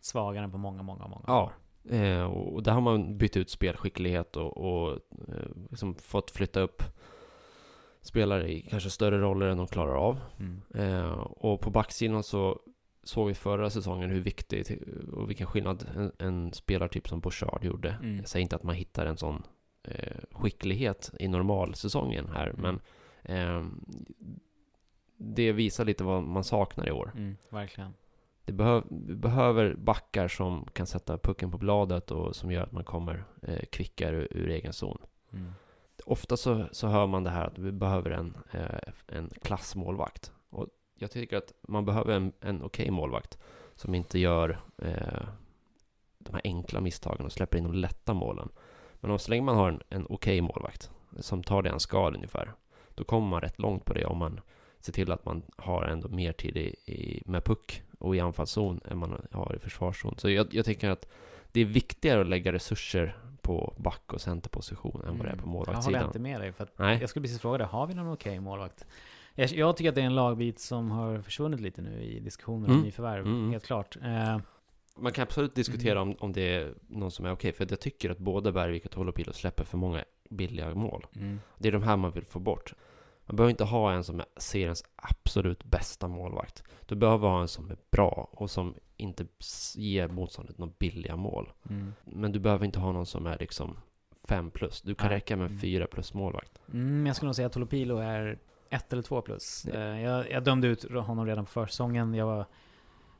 [0.00, 1.42] svagare än på många, många, många Ja.
[1.44, 1.52] år.
[1.94, 4.92] Eh, och där har man bytt ut spelskicklighet och, och
[5.28, 6.82] eh, liksom fått flytta upp
[8.06, 10.20] spelare i kanske större roller än de klarar av.
[10.38, 10.62] Mm.
[10.74, 12.60] Eh, och på backsidan så
[13.02, 14.70] såg vi förra säsongen hur viktigt
[15.12, 17.90] och vilken skillnad en, en spelartyp som Bouchard gjorde.
[18.02, 18.16] Mm.
[18.16, 19.42] Jag säger inte att man hittar en sån
[19.82, 22.60] eh, skicklighet i normalsäsongen här, Mm.
[22.60, 22.80] men
[23.36, 23.66] eh,
[25.18, 27.12] det visar lite vad man saknar i år.
[27.14, 27.94] Mm, verkligen.
[28.44, 28.84] Det behöv,
[29.16, 33.64] behöver backar som kan sätta pucken på bladet och som gör att man kommer eh,
[33.72, 34.98] kvickare ur, ur egen zon.
[35.32, 35.52] Mm.
[36.08, 40.32] Ofta så, så hör man det här att vi behöver en, eh, en klassmålvakt.
[40.50, 43.38] Och jag tycker att man behöver en, en okej målvakt
[43.74, 45.28] som inte gör eh,
[46.18, 48.48] de här enkla misstagen och släpper in de lätta målen.
[48.94, 50.90] Men om så länge man har en, en okej målvakt
[51.20, 52.52] som tar det han ska ungefär,
[52.94, 54.40] då kommer man rätt långt på det om man
[54.80, 58.80] ser till att man har ändå mer tid i, i, med puck och i anfallszon
[58.90, 60.14] än man har i försvarszon.
[60.18, 61.08] Så jag, jag tycker att
[61.52, 65.42] det är viktigare att lägga resurser på back och centerposition än vad det är på
[65.42, 65.42] Mm.
[65.42, 66.06] Jag håller målvaktssidan.
[66.06, 66.98] inte med dig, för att Nej.
[67.00, 68.86] jag skulle precis fråga dig, har vi någon okej målvakt?
[69.34, 72.66] Jag, jag tycker att det är en lagbit som har försvunnit lite nu i diskussioner
[72.68, 72.84] om Mm.
[72.84, 73.50] nyförvärv, Mm.
[73.50, 73.96] helt klart.
[74.04, 74.38] Eh,
[74.98, 76.08] Man kan absolut diskutera Mm.
[76.08, 78.84] om, om det är någon som är okej, för att jag tycker att både Bergvik
[78.84, 81.06] och Tolopilo släpper för många billiga mål.
[81.16, 81.40] mm.
[81.58, 82.74] Det är de här man vill få bort.
[83.26, 86.62] Man behöver inte ha en som är seriens absolut bästa målvakt.
[86.86, 89.26] Du behöver ha en som är bra och som inte
[89.74, 91.52] ger motståndet några billiga mål.
[91.70, 91.94] Mm.
[92.04, 93.76] Men du behöver inte ha någon som är liksom
[94.28, 94.82] 5 plus.
[94.82, 95.16] Du kan Nej.
[95.16, 95.58] räcka med Mm.
[95.58, 96.60] 4 plus målvakt.
[96.72, 98.38] Mm, jag skulle nog säga att Tolopilo är
[98.70, 99.66] ett eller två plus.
[99.66, 99.72] Ja.
[99.80, 102.14] Eh, Jag, jag dömde ut honom redan på försäsongen.
[102.14, 102.46] Jag, var,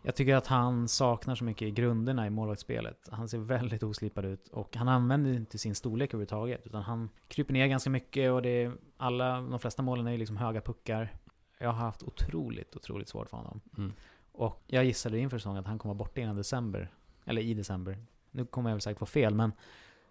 [0.06, 3.08] jag tycker att han saknar så mycket i grunderna i målvaktsspelet.
[3.12, 6.66] Han ser väldigt oslipad ut och han använder inte sin storlek överhuvudtaget.
[6.66, 10.18] Utan han kryper ner ganska mycket och det är, alla, de flesta målen är ju
[10.18, 11.12] liksom höga puckar.
[11.58, 13.60] Jag har haft otroligt, otroligt svårt för honom.
[13.78, 13.92] Mm.
[14.32, 16.92] Och jag gissade inför säsongen att han kommer borta innan december.
[17.24, 17.98] Eller i december.
[18.30, 19.52] Nu kommer jag väl säkert få fel, men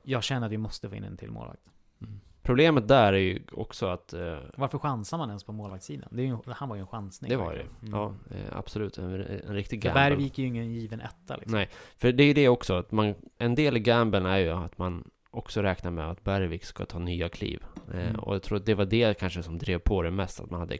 [0.03, 1.69] jag känner att vi måste få in en till målvakt.
[2.45, 6.09] Problemet där är ju också att eh, Varför chansar man ens på målvaktssidan?
[6.11, 7.29] Det är ju, han var ju en chansning.
[7.29, 7.57] det var det.
[7.57, 7.95] verkligen.
[7.95, 8.97] Ja, eh, absolut.
[8.97, 9.13] En,
[9.47, 10.01] en riktig För gamble.
[10.09, 11.57] Bergvik är ju ingen given etta liksom.
[11.57, 14.49] Nej, för det är ju det också att man, en del i gamblen är ju
[14.49, 17.63] att man också räknar med att Bergvik ska ta nya kliv.
[17.93, 18.19] Eh, Mm.
[18.19, 20.59] och jag tror att det var det kanske som drev på det mest, att man
[20.59, 20.77] hade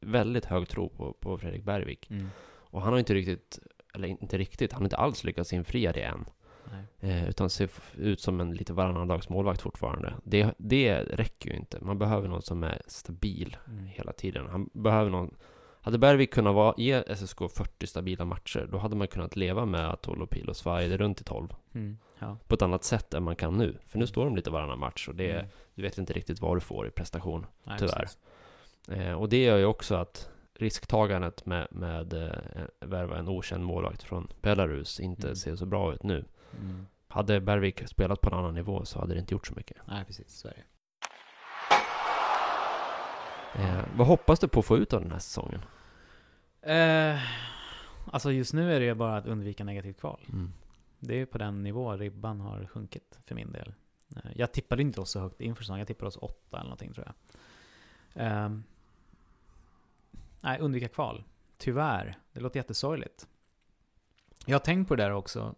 [0.00, 2.10] väldigt hög tro på, på Fredrik Bergvik.
[2.10, 2.28] Mm.
[2.46, 3.58] Och han har inte riktigt,
[3.94, 6.24] eller inte riktigt, han har inte alls lyckats infria det än.
[7.00, 10.14] Eh, utan ser ut som en lite varannandags målvakt fortfarande.
[10.24, 11.78] Det, det räcker ju inte.
[11.80, 13.86] Man behöver någon som är stabil Mm.
[13.86, 14.46] hela tiden.
[14.50, 15.34] Han behöver någon...
[15.80, 19.88] Hade Bergvik kunnat vara, ge SSK 40 stabila matcher, då hade man kunnat leva med
[19.90, 21.98] att Olopilo svajade runt i 12 Mm.
[22.18, 22.36] Ja.
[22.48, 23.78] på ett annat sätt än man kan nu.
[23.86, 25.46] För nu står de lite varannan match och det, Mm.
[25.74, 27.46] du vet inte riktigt vad du får i prestation.
[27.64, 28.08] Nej, tyvärr.
[28.88, 32.30] Eh, och det gör ju också att risktagandet med, med eh,
[32.80, 35.36] värva en okänd målvakt från Belarus inte Mm.
[35.36, 36.24] ser så bra ut nu.
[36.60, 36.86] Mm.
[37.08, 39.76] Hade Bergvik spelat på en annan nivå så hade det inte gjort så mycket.
[39.86, 40.42] Nej, precis.
[40.42, 40.54] Det.
[43.54, 45.60] Eh, vad hoppas du på att få ut av den här säsongen?
[46.62, 47.18] Eh,
[48.12, 50.20] alltså just nu är det ju bara att undvika negativt kval.
[50.28, 50.52] Mm.
[50.98, 53.74] Det är ju på den nivå ribban har sjunkit för min del.
[54.16, 55.78] Eh, Jag tippade inte oss så högt inför säsongen.
[55.78, 57.14] Jag tippade oss åtta eller någonting tror jag.
[58.26, 58.64] Ehm,
[60.40, 61.24] nej, undvika kval.
[61.58, 62.18] Tyvärr.
[62.32, 63.28] Det låter jättesorgligt.
[64.46, 65.54] Jag har tänkt på det där också.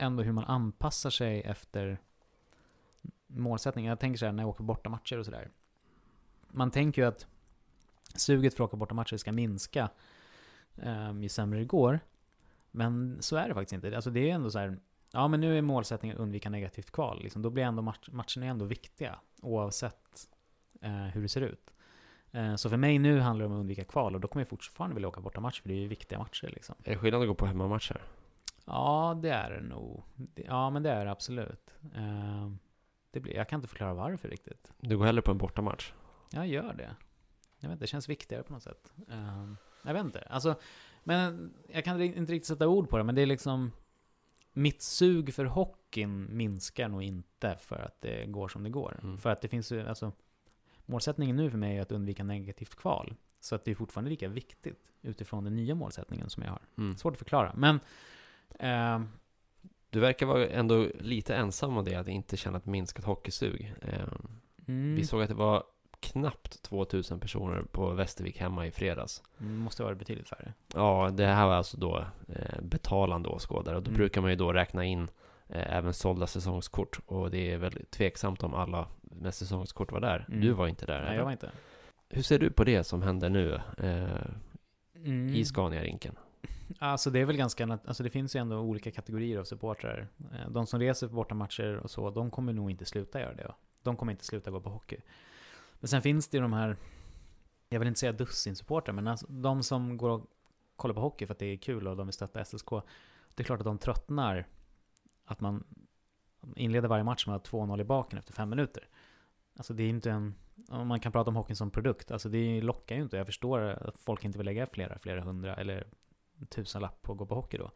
[0.00, 1.98] Ändå hur man anpassar sig efter
[3.26, 3.88] målsättningen.
[3.88, 5.50] Jag tänker så här när jag åker borta matcher och sådär.
[6.48, 7.26] Man tänker ju att
[8.14, 9.90] suget för att åka borta matcher ska minska
[10.76, 12.00] um, ju sämre det går.
[12.70, 13.96] Men så är det faktiskt inte.
[13.96, 14.78] Alltså det är ändå så här,
[15.12, 17.22] ja men nu är målsättningen att undvika negativt kval.
[17.22, 17.42] Liksom.
[17.42, 20.28] Då blir ändå match, matcherna ändå viktiga, oavsett
[20.84, 21.70] uh, hur det ser ut.
[22.32, 24.48] Eh, så för mig nu handlar det om att undvika kval, och då kommer jag
[24.48, 26.74] fortfarande vilja åka bortamatch för det är ju viktiga matcher liksom.
[26.84, 28.00] Är det skillnad att gå på hemmamatcher?
[28.64, 30.02] Ja, det är det nog.
[30.34, 31.74] Ja, men det är det absolut.
[31.94, 32.50] Eh,
[33.10, 34.72] det blir, jag kan inte förklara varför riktigt.
[34.80, 35.92] Du går hellre på en bortamatch?
[36.30, 36.96] Jag gör det.
[37.58, 38.92] Jag vet inte, det känns viktigare på något sätt.
[39.10, 40.20] Ehm, jag vet inte.
[40.20, 40.54] Alltså,
[41.04, 43.72] men jag kan inte riktigt sätta ord på det, men det är liksom...
[44.52, 49.00] Mitt sug för hockeyn minskar nog inte för att det går som det går.
[49.02, 49.18] Mm.
[49.18, 50.12] För att det finns ju, alltså...
[50.86, 53.14] Målsättningen nu för mig är att undvika negativt kval.
[53.40, 56.62] Så att det är fortfarande lika viktigt utifrån den nya målsättningen som jag har.
[56.78, 56.96] Mm.
[56.96, 57.80] Svårt att förklara, men...
[58.58, 59.08] ehm,
[59.90, 63.74] Du verkar vara ändå lite ensam om det, att inte känna ett minskat hockeysug.
[63.82, 64.04] Eh,
[64.68, 65.64] mm, Vi såg att det var
[66.00, 69.22] knappt 2000 personer på Västervik hemma i fredags.
[69.40, 70.52] mm, måste vara betydligt färre.
[70.74, 73.98] Ja, det här var alltså då eh, betalande åskådare och då Mm.
[73.98, 75.08] brukar man ju då räkna in
[75.48, 80.24] eh, även sålda säsongskort och det är väldigt tveksamt om alla med säsongskort var där.
[80.28, 80.40] Mm.
[80.40, 80.98] Du var inte där.
[80.98, 81.16] Nej, eller?
[81.16, 81.50] jag var inte.
[82.08, 84.26] Hur ser du på det som händer nu eh,
[84.94, 85.34] Mm.
[85.34, 86.14] i Scania-rinken?
[86.78, 90.08] Alltså det är väl ganska, alltså det finns ju ändå olika kategorier av supportrar.
[90.32, 93.54] Eh, de som reser på bortamatcher och så, de kommer nog inte sluta göra det.
[93.82, 94.96] De kommer inte sluta gå på hockey.
[95.80, 96.76] Men sen finns det ju de här,
[97.68, 100.26] jag vill inte säga dussin supportrar, men alltså de som går och
[100.76, 102.70] kollar på hockey för att det är kul och de vill stötta SSK.
[103.34, 104.46] Det är klart att de tröttnar
[105.24, 105.64] att man
[106.56, 108.88] inleder varje match med att ha 2-0 i baken efter fem minuter.
[109.56, 110.34] Alltså det är inte en,
[110.68, 113.16] om man kan prata om hockeyn som produkt, alltså det lockar ju inte.
[113.16, 115.86] Jag förstår att folk inte vill lägga flera, flera hundra eller
[116.48, 117.70] tusenlapp på att gå på hockey då.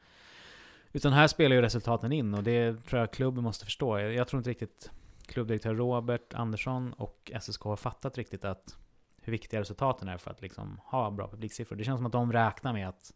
[0.93, 3.99] Utan här spelar ju resultaten in och det tror jag klubben måste förstå.
[3.99, 4.91] Jag, jag tror inte riktigt
[5.27, 8.77] klubbdirektör Robert Andersson och SSK har fattat riktigt att
[9.21, 11.77] hur viktiga resultaten är för att liksom ha bra publiksiffror.
[11.77, 13.13] Det känns som att de räknar med att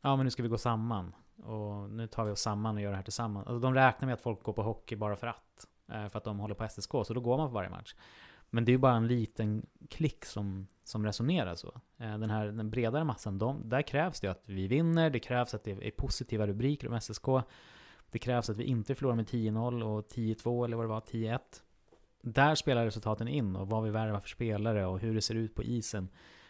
[0.00, 2.90] ja men nu ska vi gå samman och nu tar vi oss samman och gör
[2.90, 3.46] det här tillsammans.
[3.46, 5.66] Alltså de räknar med att folk går på hockey bara för att.
[5.92, 7.94] Eh, för att de håller på SSK, så då går man på varje match.
[8.50, 11.80] Men det är ju bara en liten klick som, som resonerar så.
[11.98, 15.54] Eh, den här den bredare massan, de, där krävs det att vi vinner, det krävs
[15.54, 17.26] att det är positiva rubriker om SSK.
[18.10, 21.38] Det krävs att vi inte förlorar med 10-0 och 10-2 eller vad det var, 10-1.
[22.22, 25.54] Där spelar resultaten in och vad vi värvar för spelare och hur det ser ut
[25.54, 26.08] på isen.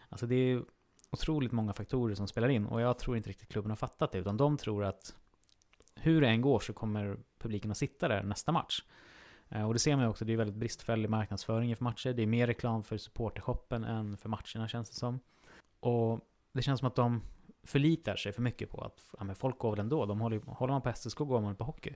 [0.09, 0.63] Alltså det är
[1.11, 4.19] otroligt många faktorer som spelar in och jag tror inte riktigt klubben har fattat det
[4.19, 5.15] utan de tror att
[5.95, 8.83] hur det än går så kommer publiken att sitta där nästa match.
[9.49, 12.13] Eh, och det ser man ju också, det är väldigt bristfällig marknadsföring inför matcher.
[12.13, 15.21] Det är mer reklam för supportershoppen än för matcherna känns det som.
[15.81, 16.21] Och
[16.53, 17.23] det känns som att de
[17.63, 20.07] förlitar sig för mycket på att ja, men folk går väl ändå.
[20.07, 21.95] De håller, håller man på SSK går man på hockey.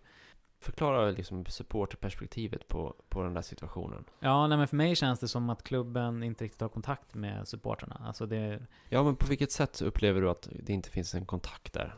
[0.60, 4.04] Förklara liksom supporterperspektivet på, på den där situationen.
[4.20, 7.48] Ja, nej, men för mig känns det som att klubben inte riktigt har kontakt med
[7.48, 8.02] supporterna.
[8.06, 8.66] Alltså det...
[8.88, 11.94] Ja, men på vilket sätt upplever du att det inte finns en kontakt där?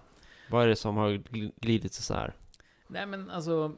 [0.50, 1.10] Vad är det som har
[1.60, 2.34] glidit isär?
[2.86, 3.76] Nej men alltså,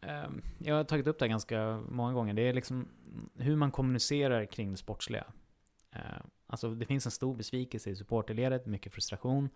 [0.00, 2.34] Ehm, jag har tagit upp det här ganska många gånger.
[2.34, 2.88] Det är liksom
[3.34, 5.24] hur man kommunicerar kring det sportsliga.
[5.90, 9.48] Ehm, alltså det finns en stor besvikelse i supporterledet, mycket frustration.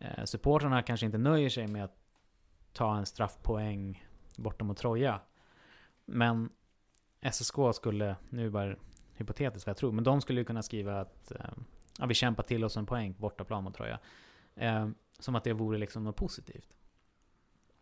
[0.00, 1.96] Eh, supportrarna kanske inte nöjer sig med att
[2.72, 5.20] ta en straffpoäng borta mot Troja.
[6.04, 6.50] Men
[7.20, 8.76] SSK skulle, nu är det bara
[9.14, 11.50] hypotetiskt vad jag tror, men de skulle ju kunna skriva att eh,
[11.98, 13.98] ja, vi kämpar till oss en poäng bortaplan mot Troja.
[14.54, 14.88] Eh,
[15.18, 16.77] som att det vore liksom något positivt.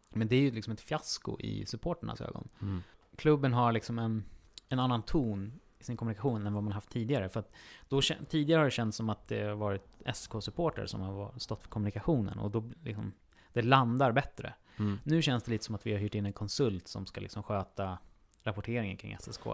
[0.08, 2.48] Men det är ju liksom ett fiasko i supporternas ögon.
[2.62, 2.82] Mm.
[3.16, 4.24] Klubben har liksom en,
[4.68, 7.28] en annan ton i sin kommunikation än vad man haft tidigare.
[7.28, 7.52] För att
[7.88, 11.68] då, tidigare har det känts som att det har varit SK-supporter som har stått för
[11.68, 13.12] kommunikationen och då liksom,
[13.52, 14.54] det landar bättre.
[14.78, 14.98] Mm.
[15.04, 17.42] Nu känns det lite som att vi har hyrt in en konsult som ska liksom
[17.42, 17.98] sköta
[18.42, 19.46] rapporteringen kring SSK.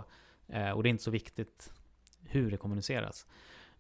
[0.49, 1.73] Eh, och det är inte så viktigt
[2.23, 3.27] hur det kommuniceras.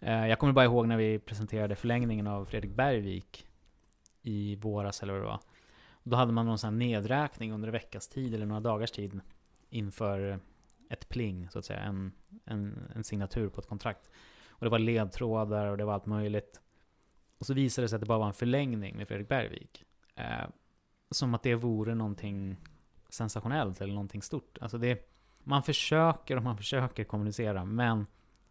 [0.01, 3.47] Eh, jag kommer bara ihåg när vi presenterade förlängningen av Fredrik Bergvik
[4.23, 5.41] i våras eller vad det var.
[6.03, 9.21] Då hade man någon sån här nedräkning under en veckas tid eller några dagars tid
[9.71, 10.41] inför
[10.91, 11.81] ett pling, så att säga.
[11.81, 12.12] En,
[12.45, 14.11] en, en signatur på ett kontrakt.
[14.49, 16.61] Och det var ledtrådar och det var allt möjligt.
[17.38, 19.85] Och så visade det sig att det bara var en förlängning med Fredrik Bergvik.
[20.15, 20.49] Eh,
[21.11, 22.57] som att det vore någonting
[23.09, 24.59] sensationellt eller någonting stort.
[24.61, 28.07] Alltså det, man försöker och man försöker kommunicera, men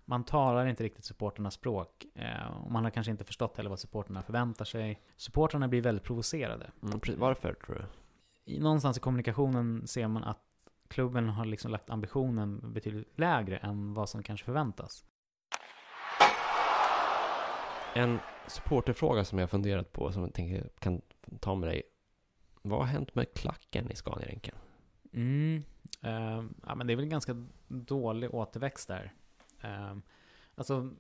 [0.06, 2.06] man talar inte riktigt supporternas språk.
[2.16, 5.02] Eh, och man har kanske inte förstått heller vad supporterna förväntar sig.
[5.18, 6.72] Supporterna blir väldigt provocerade.
[6.84, 7.86] Mm, varför tror du?
[8.52, 10.44] I, någonstans i kommunikationen ser man att
[10.88, 15.06] klubben har liksom lagt ambitionen betydligt lägre än vad som kanske förväntas.
[17.96, 21.02] En supporterfråga som jag funderat på, som jag tänker kan
[21.40, 21.84] ta med dig.
[22.62, 24.56] Vad har hänt med klacken i Scaniarinken?
[25.14, 25.64] Mm,
[26.02, 29.14] eh, ja, men det är väl ganska dålig återväxt där.
[29.62, 29.96] Eh,
[30.56, 30.92] alltså,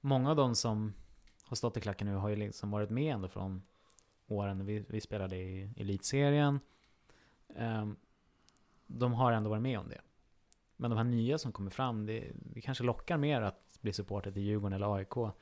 [0.00, 0.94] många av de som
[1.44, 3.62] har stått i klacken nu har ju liksom varit med ändå från
[4.26, 6.60] åren vi, vi spelade i elitserien.
[7.56, 7.86] Eh,
[8.86, 10.00] de har ändå varit med om det.
[10.76, 14.30] Men de här nya som kommer fram, det, det kanske lockar mer att bli supporter
[14.30, 15.34] till Djurgården eller AIK.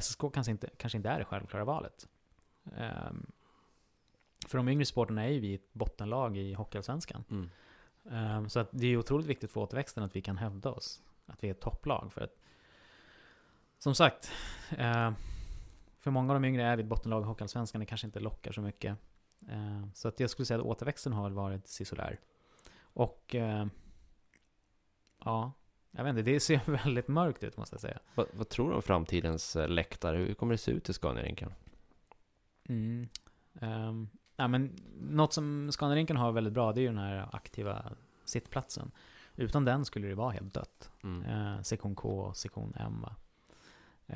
[0.00, 2.08] SSK kanske inte, kanske inte är det självklara valet.
[2.64, 3.26] Um,
[4.46, 7.24] för de yngre supporterna är ju vi ett bottenlag i Hockeyallsvenskan.
[7.30, 7.50] Mm.
[8.38, 11.02] Um, så att det är otroligt viktigt för återväxten att vi kan hävda oss.
[11.26, 12.12] Att vi är ett topplag.
[12.12, 12.36] För att,
[13.78, 14.32] som sagt,
[14.72, 15.10] uh,
[15.98, 17.80] för många av de yngre är vi ett bottenlag i Hockeyallsvenskan.
[17.80, 18.98] Det kanske inte lockar så mycket.
[19.48, 22.20] Uh, så att jag skulle säga att återväxten har varit sisådär.
[22.82, 23.66] Och uh,
[25.24, 25.52] ja,
[25.90, 27.98] jag vet inte, det ser väldigt mörkt ut måste jag säga.
[28.14, 30.16] Vad, vad tror du om framtidens eh, läktare?
[30.16, 31.54] Hur kommer det se ut i Scaniarinken?
[32.68, 33.08] Mm.
[33.60, 37.92] Um, ja, men något som Scaniarinken har väldigt bra, det är ju den här aktiva
[38.24, 38.90] sittplatsen.
[39.36, 40.90] Utan den skulle det vara helt dött.
[41.02, 41.24] Mm.
[41.24, 43.16] Uh, sektion K och sektion M va?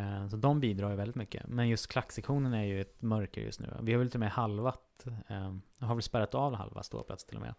[0.01, 1.47] Uh, så de bidrar ju väldigt mycket.
[1.49, 3.77] Men just klacksektionen är ju ett mörker just nu.
[3.81, 7.37] Vi har väl till och med halvat, uh, har väl spärrat av halva ståplats till
[7.37, 7.55] och med.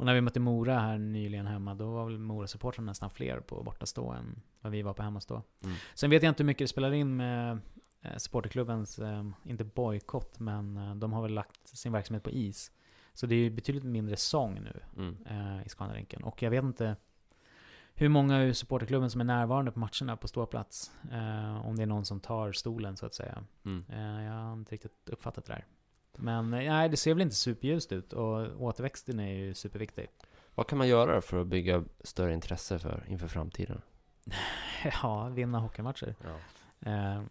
[0.00, 3.62] Och när vi mötte Mora här nyligen hemma, då var väl Mora-supportrarna nästan fler på
[3.62, 5.42] bortastå än vad vi var på hemmastå.
[5.64, 5.76] Mm.
[5.94, 7.58] Sen vet jag inte hur mycket det spelar in med
[8.02, 12.72] eh, supporterklubbens, eh, inte bojkott, men eh, de har väl lagt sin verksamhet på is.
[13.14, 15.16] Så det är ju betydligt mindre sång nu mm.
[15.26, 16.22] eh, i Scanarinken.
[16.22, 16.96] Och jag vet inte
[17.94, 20.90] hur många ur supporterklubben som är närvarande på matcherna på ståplats.
[21.12, 23.44] Eh, om det är någon som tar stolen så att säga.
[23.64, 23.84] Mm.
[23.88, 25.66] Eh, jag har inte riktigt uppfattat det där.
[26.16, 30.08] Men eh, nej, det ser väl inte superljust ut och återväxten är ju superviktig.
[30.54, 33.82] Vad kan man göra för att bygga större intresse för inför framtiden?
[35.02, 36.14] ja, vinna hockeymatcher.
[36.24, 36.90] Ja.
[36.90, 37.22] Eh,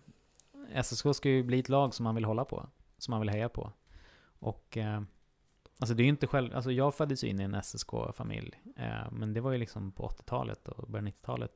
[0.84, 3.50] SSK ska ju bli ett lag som man vill hålla på, som man vill heja
[3.50, 3.72] på.
[4.40, 5.02] Och eh,
[5.80, 9.34] alltså det är ju inte själv, alltså jag föddes in i en SSK-familj, eh, men
[9.34, 11.52] det var ju liksom på 80-talet och början 90-talet.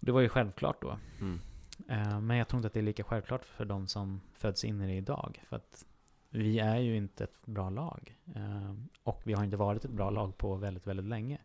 [0.00, 0.98] Det var ju självklart då.
[1.20, 1.40] Mm.
[1.88, 4.80] Eh, men jag tror inte att det är lika självklart för de som föds in
[4.80, 5.44] i det idag.
[5.48, 5.84] För att
[6.30, 8.16] vi är ju inte ett bra lag.
[8.34, 11.38] Eh, och vi har inte varit ett bra lag på väldigt, väldigt länge.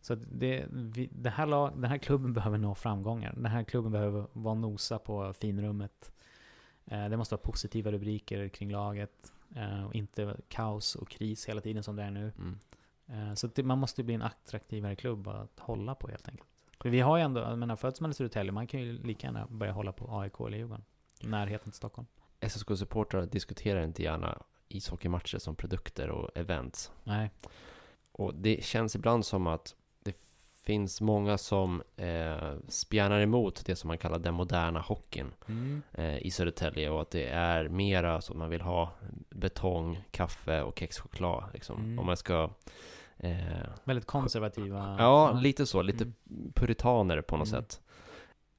[0.00, 3.32] Så det, vi, det här lag, den här klubben behöver nå framgångar.
[3.34, 6.12] Den här klubben behöver vara nosa på finrummet.
[6.84, 9.32] Eh, det måste vara positiva rubriker kring laget.
[9.86, 12.32] Och inte kaos och kris hela tiden som det är nu.
[12.38, 13.36] Mm.
[13.36, 16.48] Så det, man måste bli en attraktivare klubb att hålla på helt enkelt.
[16.80, 19.26] För vi har ju ändå, jag menar föds man i Södertälje, man kan ju lika
[19.26, 20.84] gärna börja hålla på AIK eller Djurgården.
[21.22, 22.06] Närheten till Stockholm.
[22.40, 26.92] SSK-supportrar diskuterar inte gärna ishockeymatcher som produkter och events.
[27.04, 27.30] Nej.
[28.12, 29.74] Och det känns ibland som att
[30.64, 35.82] finns många som eh, spjärnar emot det som man kallar den moderna hockeyn Mm.
[35.92, 38.90] eh, i Södertälje och att det är mera så att man vill ha
[39.30, 41.80] betong, kaffe och kexchoklad liksom.
[41.80, 41.98] Mm.
[41.98, 42.50] Om man ska
[43.18, 43.34] eh,
[43.84, 44.96] Väldigt konservativa.
[44.98, 46.52] Ja, lite så, lite Mm.
[46.54, 47.62] puritaner på något Mm.
[47.62, 47.80] sätt.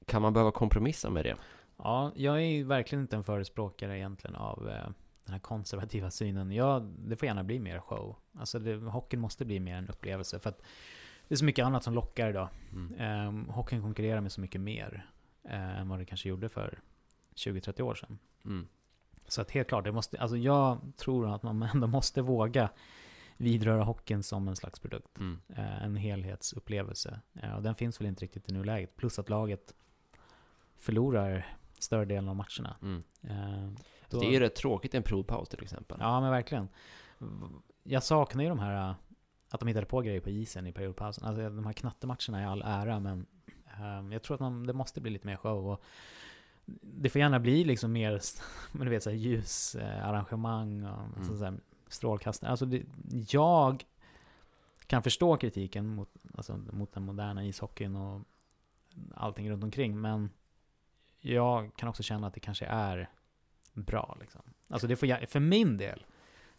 [0.05, 1.35] Kan man behöva kompromissa med det?
[1.77, 4.85] Ja, jag är ju verkligen inte en förespråkare egentligen av eh,
[5.25, 6.51] den här konservativa synen.
[6.51, 8.15] Ja, det får gärna bli mer show.
[8.39, 10.39] Alltså, det, hockeyn måste bli mer en upplevelse.
[10.39, 10.61] För att
[11.31, 12.47] det är så mycket annat som lockar idag.
[12.71, 13.47] Mm.
[13.47, 15.05] Eh, hockeyn konkurrerar med så mycket mer
[15.43, 16.79] eh, än vad det kanske gjorde för
[17.35, 18.19] 20-30 år sedan.
[18.45, 18.67] Mm.
[19.27, 22.69] Så att helt klart, det måste, alltså jag tror att man ändå måste våga
[23.37, 25.19] vidröra hockeyn som en slags produkt.
[25.19, 25.41] Mm.
[25.49, 27.19] Eh, en helhetsupplevelse.
[27.33, 28.95] Eh, och den finns väl inte riktigt i nuläget.
[28.95, 29.75] Plus att laget
[30.77, 32.75] förlorar större delen av matcherna.
[32.81, 33.03] Mm.
[33.23, 33.71] Eh,
[34.09, 35.97] då- Det är ju rätt tråkigt i en provpaus till exempel.
[35.99, 36.69] Ja, men verkligen.
[37.83, 38.95] Jag saknar ju de här,
[39.51, 41.25] att de hittade på grejer på isen i periodpausen.
[41.25, 43.25] Alltså de här knattematcherna är all ära, men
[43.65, 45.67] eh, jag tror att man, det måste bli lite mer show.
[45.71, 45.83] Och
[46.81, 48.19] det får gärna bli liksom mer,
[48.71, 51.41] men du vet, så här ljusarrangemang och Mm.
[51.41, 52.51] här, strålkastare.
[52.51, 52.83] Alltså det,
[53.29, 53.85] jag
[54.87, 58.21] kan förstå kritiken mot, alltså, mot den moderna ishockeyn och
[59.15, 60.29] allting runt omkring, men
[61.19, 63.09] jag kan också känna att det kanske är
[63.73, 64.17] bra.
[64.21, 64.41] Liksom.
[64.67, 66.05] Alltså det får, för min del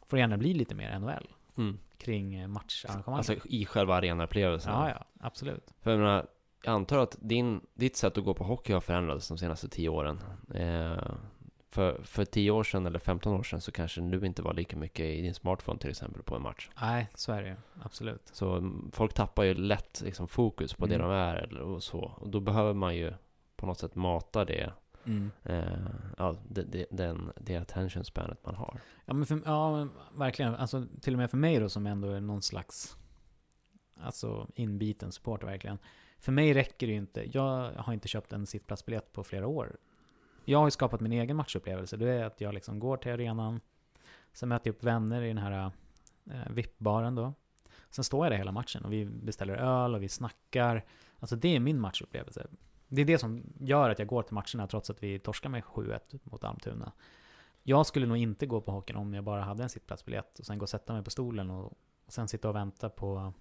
[0.07, 1.79] får det gärna bli lite mer NHL Mm.
[2.05, 3.17] Kring eh, matcharrangemang.
[3.17, 4.73] Alltså i själva arenaupplevelsen.
[4.73, 5.75] ja, ja, absolut.
[5.81, 6.27] För jag menar,
[6.65, 9.89] jag antar att din, ditt sätt att gå på hockey har förändrats de senaste tio
[9.89, 10.21] åren.
[10.55, 11.15] Eh,
[11.71, 14.77] för, för tio år sedan eller 15 år sedan så kanske du inte var lika
[14.77, 16.71] mycket i din smartphone till exempel på en match.
[16.81, 17.57] Nej, så är det ju.
[17.83, 18.31] Absolut.
[18.33, 21.09] Så mm, folk tappar ju lätt liksom, fokus på det Mm.
[21.09, 21.99] de är eller, och så.
[22.01, 23.13] Och då behöver man ju
[23.57, 24.73] på något sätt mata det,
[25.45, 25.63] eh,
[26.19, 28.81] ja, det, det, den, det attention spanet man har.
[29.05, 30.55] Ja, men för, ja, verkligen.
[30.55, 32.97] Alltså, till och med för mig då, som ändå är någon slags
[34.01, 35.79] alltså, inbiten supporter verkligen.
[36.19, 37.37] För mig räcker det ju inte.
[37.37, 39.77] Jag har inte köpt en sittplatsbiljett på flera år.
[40.45, 41.97] Jag har ju skapat min egen matchupplevelse.
[41.97, 43.61] Det är att jag liksom går till arenan,
[44.33, 45.71] sen möter jag upp vänner i den här
[46.31, 47.35] eh, VIP-baren då.
[47.91, 50.85] Sen står jag där hela matchen och vi beställer öl och vi snackar.
[51.19, 52.47] Alltså det är min matchupplevelse.
[52.95, 55.63] Det är det som gör att jag går till matcherna trots att vi torskar med
[55.63, 56.93] 7-1 mot Almtuna.
[57.63, 60.59] Jag skulle nog inte gå på hockeyn om jag bara hade en sittplatsbiljett och sen
[60.59, 61.65] gå och sätta mig på stolen och,
[62.07, 63.33] och sen sitta och vänta på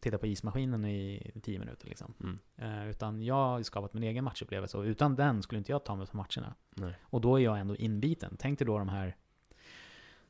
[0.00, 2.14] titta på ismaskinen i 10 minuter liksom.
[2.20, 2.38] Mm.
[2.56, 5.96] Eh, utan jag har skapat min egen matchupplevelse och utan den skulle inte jag ta
[5.96, 6.54] mig på matcherna.
[6.76, 6.94] Nej.
[7.02, 8.36] Och då är jag ändå inbiten.
[8.38, 9.16] Tänk dig då de här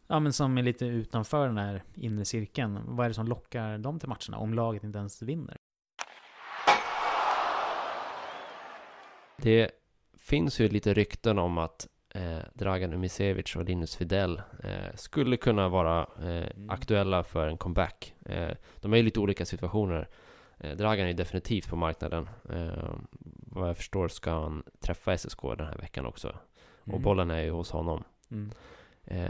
[0.06, 2.80] Ja men som är lite utanför den här inre cirkeln.
[2.84, 5.56] Vad är det som lockar dem till matcherna om laget inte ens vinner?
[9.42, 9.70] Det
[10.18, 15.68] finns ju lite rykten om att eh, Dragan Umisevic och Linus Fidell eh, skulle kunna
[15.68, 16.26] vara eh,
[16.56, 16.70] Mm.
[16.70, 18.14] aktuella för en comeback.
[18.26, 20.08] Eh, de är i lite olika situationer.
[20.58, 22.28] Eh, Dragan är definitivt på marknaden.
[22.50, 22.94] Eh,
[23.46, 26.28] vad jag förstår ska han träffa SSK den här veckan också.
[26.82, 27.02] Och Mm.
[27.02, 28.04] bollen är ju hos honom.
[28.30, 28.50] Mm.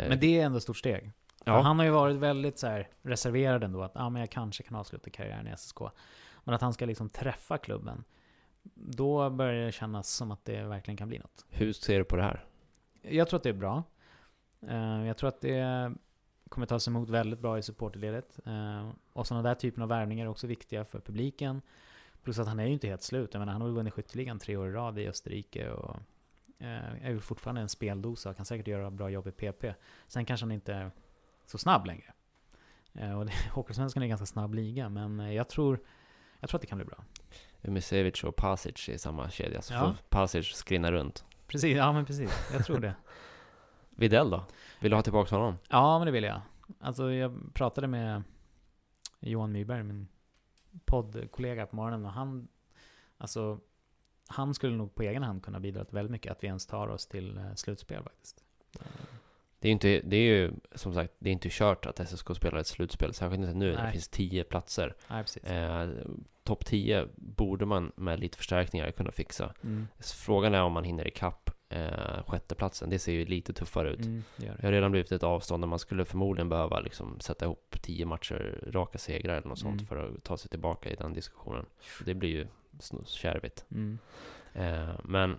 [0.09, 1.13] Men det är ändå ett stort steg.
[1.45, 4.63] Ja, Han har ju varit väldigt så här reserverad ändå, att ah, men jag kanske
[4.63, 5.81] kan avsluta karriären i SSK.
[6.45, 8.05] Men att han ska liksom träffa klubben,
[8.75, 11.47] då börjar det kännas som att det verkligen kan bli något.
[11.49, 12.45] hur ser du på det här?
[13.03, 13.83] Jag tror att det är bra.
[14.69, 15.93] Eh, jag tror att det
[16.49, 18.41] kommer tas emot väldigt bra i supporterledet.
[18.47, 21.63] Eh, och sådana där typen av värvningar är också viktiga för publiken.
[22.23, 23.35] Plus att han är ju inte helt slut.
[23.35, 25.97] Jag menar, han har väl vunnit skytteligan tre år i rad i Österrike och
[26.59, 29.75] eh, är ju fortfarande en speldosa och kan säkert göra bra jobb i PP.
[30.07, 30.91] Sen kanske han inte är
[31.47, 32.13] så snabb längre.
[32.93, 35.79] Och Hockeyallsvenskan är en ganska snabb liga, men jag tror,
[36.41, 37.05] jag tror att det kan bli bra.
[37.63, 39.81] Umisevic och Pasic i samma kedja, så Ja.
[39.81, 41.25] får Pasic skrinna runt.
[41.47, 42.49] Precis, ja men precis.
[42.53, 42.95] Jag tror det.
[43.91, 44.45] Videll då?
[44.81, 45.55] Vill du ha tillbaka honom?
[45.69, 46.41] Ja, men det vill jag.
[46.81, 48.23] Alltså jag pratade med
[49.21, 50.09] Johan Myberg, min
[50.85, 52.49] poddkollega på morgonen och han,
[53.19, 53.61] alltså
[54.29, 56.89] han skulle nog på egen hand kunna bidra till väldigt mycket att vi ens tar
[56.89, 58.45] oss till eh, slutspel faktiskt.
[59.59, 62.59] Det är, inte, det är ju som sagt, det är inte kört att SSK spelar
[62.59, 64.95] ett slutspel, särskilt inte nu när det finns tio platser.
[65.11, 65.45] Nej, precis.
[65.45, 65.91] Eh,
[66.45, 67.09] Topp 10
[67.41, 69.55] borde man med lite förstärkningar kunna fixa.
[69.64, 69.88] Mm.
[70.01, 72.91] Frågan är om man hinner ikapp eh, sjätteplatsen.
[72.91, 74.01] Det ser ju lite tuffare ut.
[74.07, 74.66] Mm, det det.
[74.66, 78.64] har redan blivit ett avstånd där man skulle förmodligen behöva liksom sätta ihop tio matcher
[78.72, 79.86] raka segrar eller något sånt Mm.
[79.86, 81.66] för att ta sig tillbaka i den diskussionen.
[82.05, 82.47] Det blir ju
[83.07, 83.64] kärvigt.
[83.70, 83.99] Mm.
[84.53, 85.38] Eh, men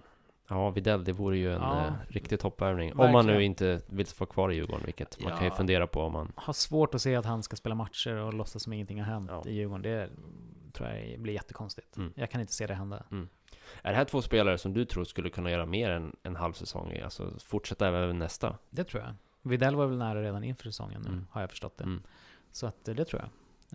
[0.51, 2.93] ja, Videll, det vore ju en Ja, eh, riktig toppvärvning.
[2.93, 5.55] Om man nu inte vill vara kvar i Djurgården, vilket man kan ju Ja.
[5.55, 6.31] fundera på om man...
[6.35, 9.29] Har svårt att se att han ska spela matcher och låtsas som ingenting har hänt
[9.33, 9.43] Ja.
[9.45, 9.81] i Djurgården.
[9.81, 10.09] Det
[10.73, 11.97] tror jag blir jättekonstigt.
[11.97, 12.13] Mm.
[12.15, 13.03] Jag kan inte se det hända.
[13.81, 16.53] Är det här två spelare som du tror skulle kunna göra mer än en halv
[16.53, 17.01] säsong i?
[17.01, 18.57] Alltså fortsätta även nästa?
[18.69, 19.13] Det tror jag.
[19.51, 21.27] Videll var väl nära redan inför säsongen nu, Mm.
[21.31, 21.83] har jag förstått det.
[21.83, 22.03] Mm.
[22.51, 23.29] Så att eh, det tror jag.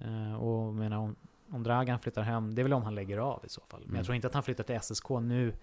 [0.09, 1.16] Eh, och menar, om,
[1.51, 3.81] om Dragan flyttar hem, det är väl om han lägger av i så fall.
[3.81, 3.97] Men Mm.
[3.97, 5.55] jag tror inte att han flyttar till SSK nu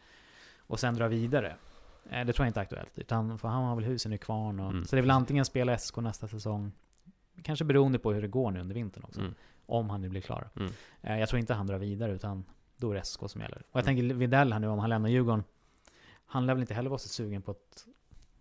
[0.67, 1.55] och sen drar vidare.
[2.09, 2.99] Eh, det tror jag inte är aktuellt.
[2.99, 4.85] Utan för han har väl husen i kvarn och, Mm.
[4.85, 6.71] Så det är väl antingen spela SSK nästa säsong,
[7.43, 9.19] kanske beroende på hur det går nu under vintern också.
[9.19, 9.33] Mm.
[9.65, 10.49] Om han nu blir klar.
[10.55, 10.71] Mm.
[11.01, 12.45] Eh, jag tror inte han drar vidare utan
[12.77, 13.57] då är det SSK som gäller.
[13.57, 13.95] Och jag Mm.
[13.97, 15.43] tänker Videll här nu, om han lämnar Djurgården.
[16.25, 17.85] Han lär väl inte heller vara så sugen på att,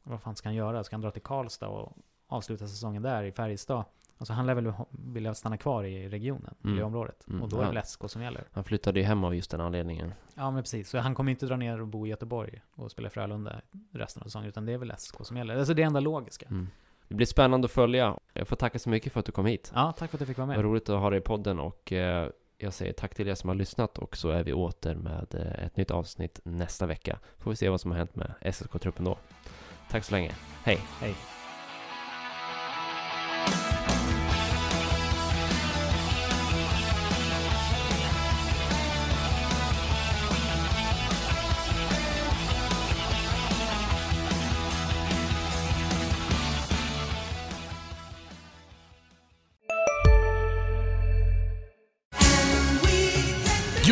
[0.02, 0.84] vad fan ska han göra?
[0.84, 1.96] Ska han dra till Karlstad och
[2.26, 3.84] avsluta säsongen där i Färjestad?
[4.22, 6.76] Alltså han lär väl vilja stanna kvar i regionen, i Mm.
[6.78, 7.24] det området.
[7.28, 7.42] Mm.
[7.42, 7.82] Och då är det Ja.
[7.82, 8.44] SK som gäller.
[8.52, 10.12] Han flyttade ju hem av just den anledningen.
[10.34, 13.08] Ja men precis, så han kommer inte dra ner och bo i Göteborg och spela
[13.08, 13.60] i Frölunda
[13.92, 15.56] resten av säsongen, utan det är väl SK som gäller.
[15.56, 16.46] Alltså det är enda logiska.
[16.50, 16.68] Mm.
[17.08, 18.16] Det blir spännande att följa.
[18.32, 19.72] Jag får tacka så mycket för att du kom hit.
[19.74, 20.64] Ja, tack för att jag fick vara Vad med.
[20.64, 23.54] roligt att ha dig i podden och eh, jag säger tack till er som har
[23.54, 27.18] lyssnat och så är vi åter med eh, ett nytt avsnitt nästa vecka.
[27.38, 29.18] Får vi se vad som har hänt med SSK-truppen då.
[29.90, 30.32] Tack så länge.
[30.64, 30.80] Hej!
[31.00, 31.14] Hej.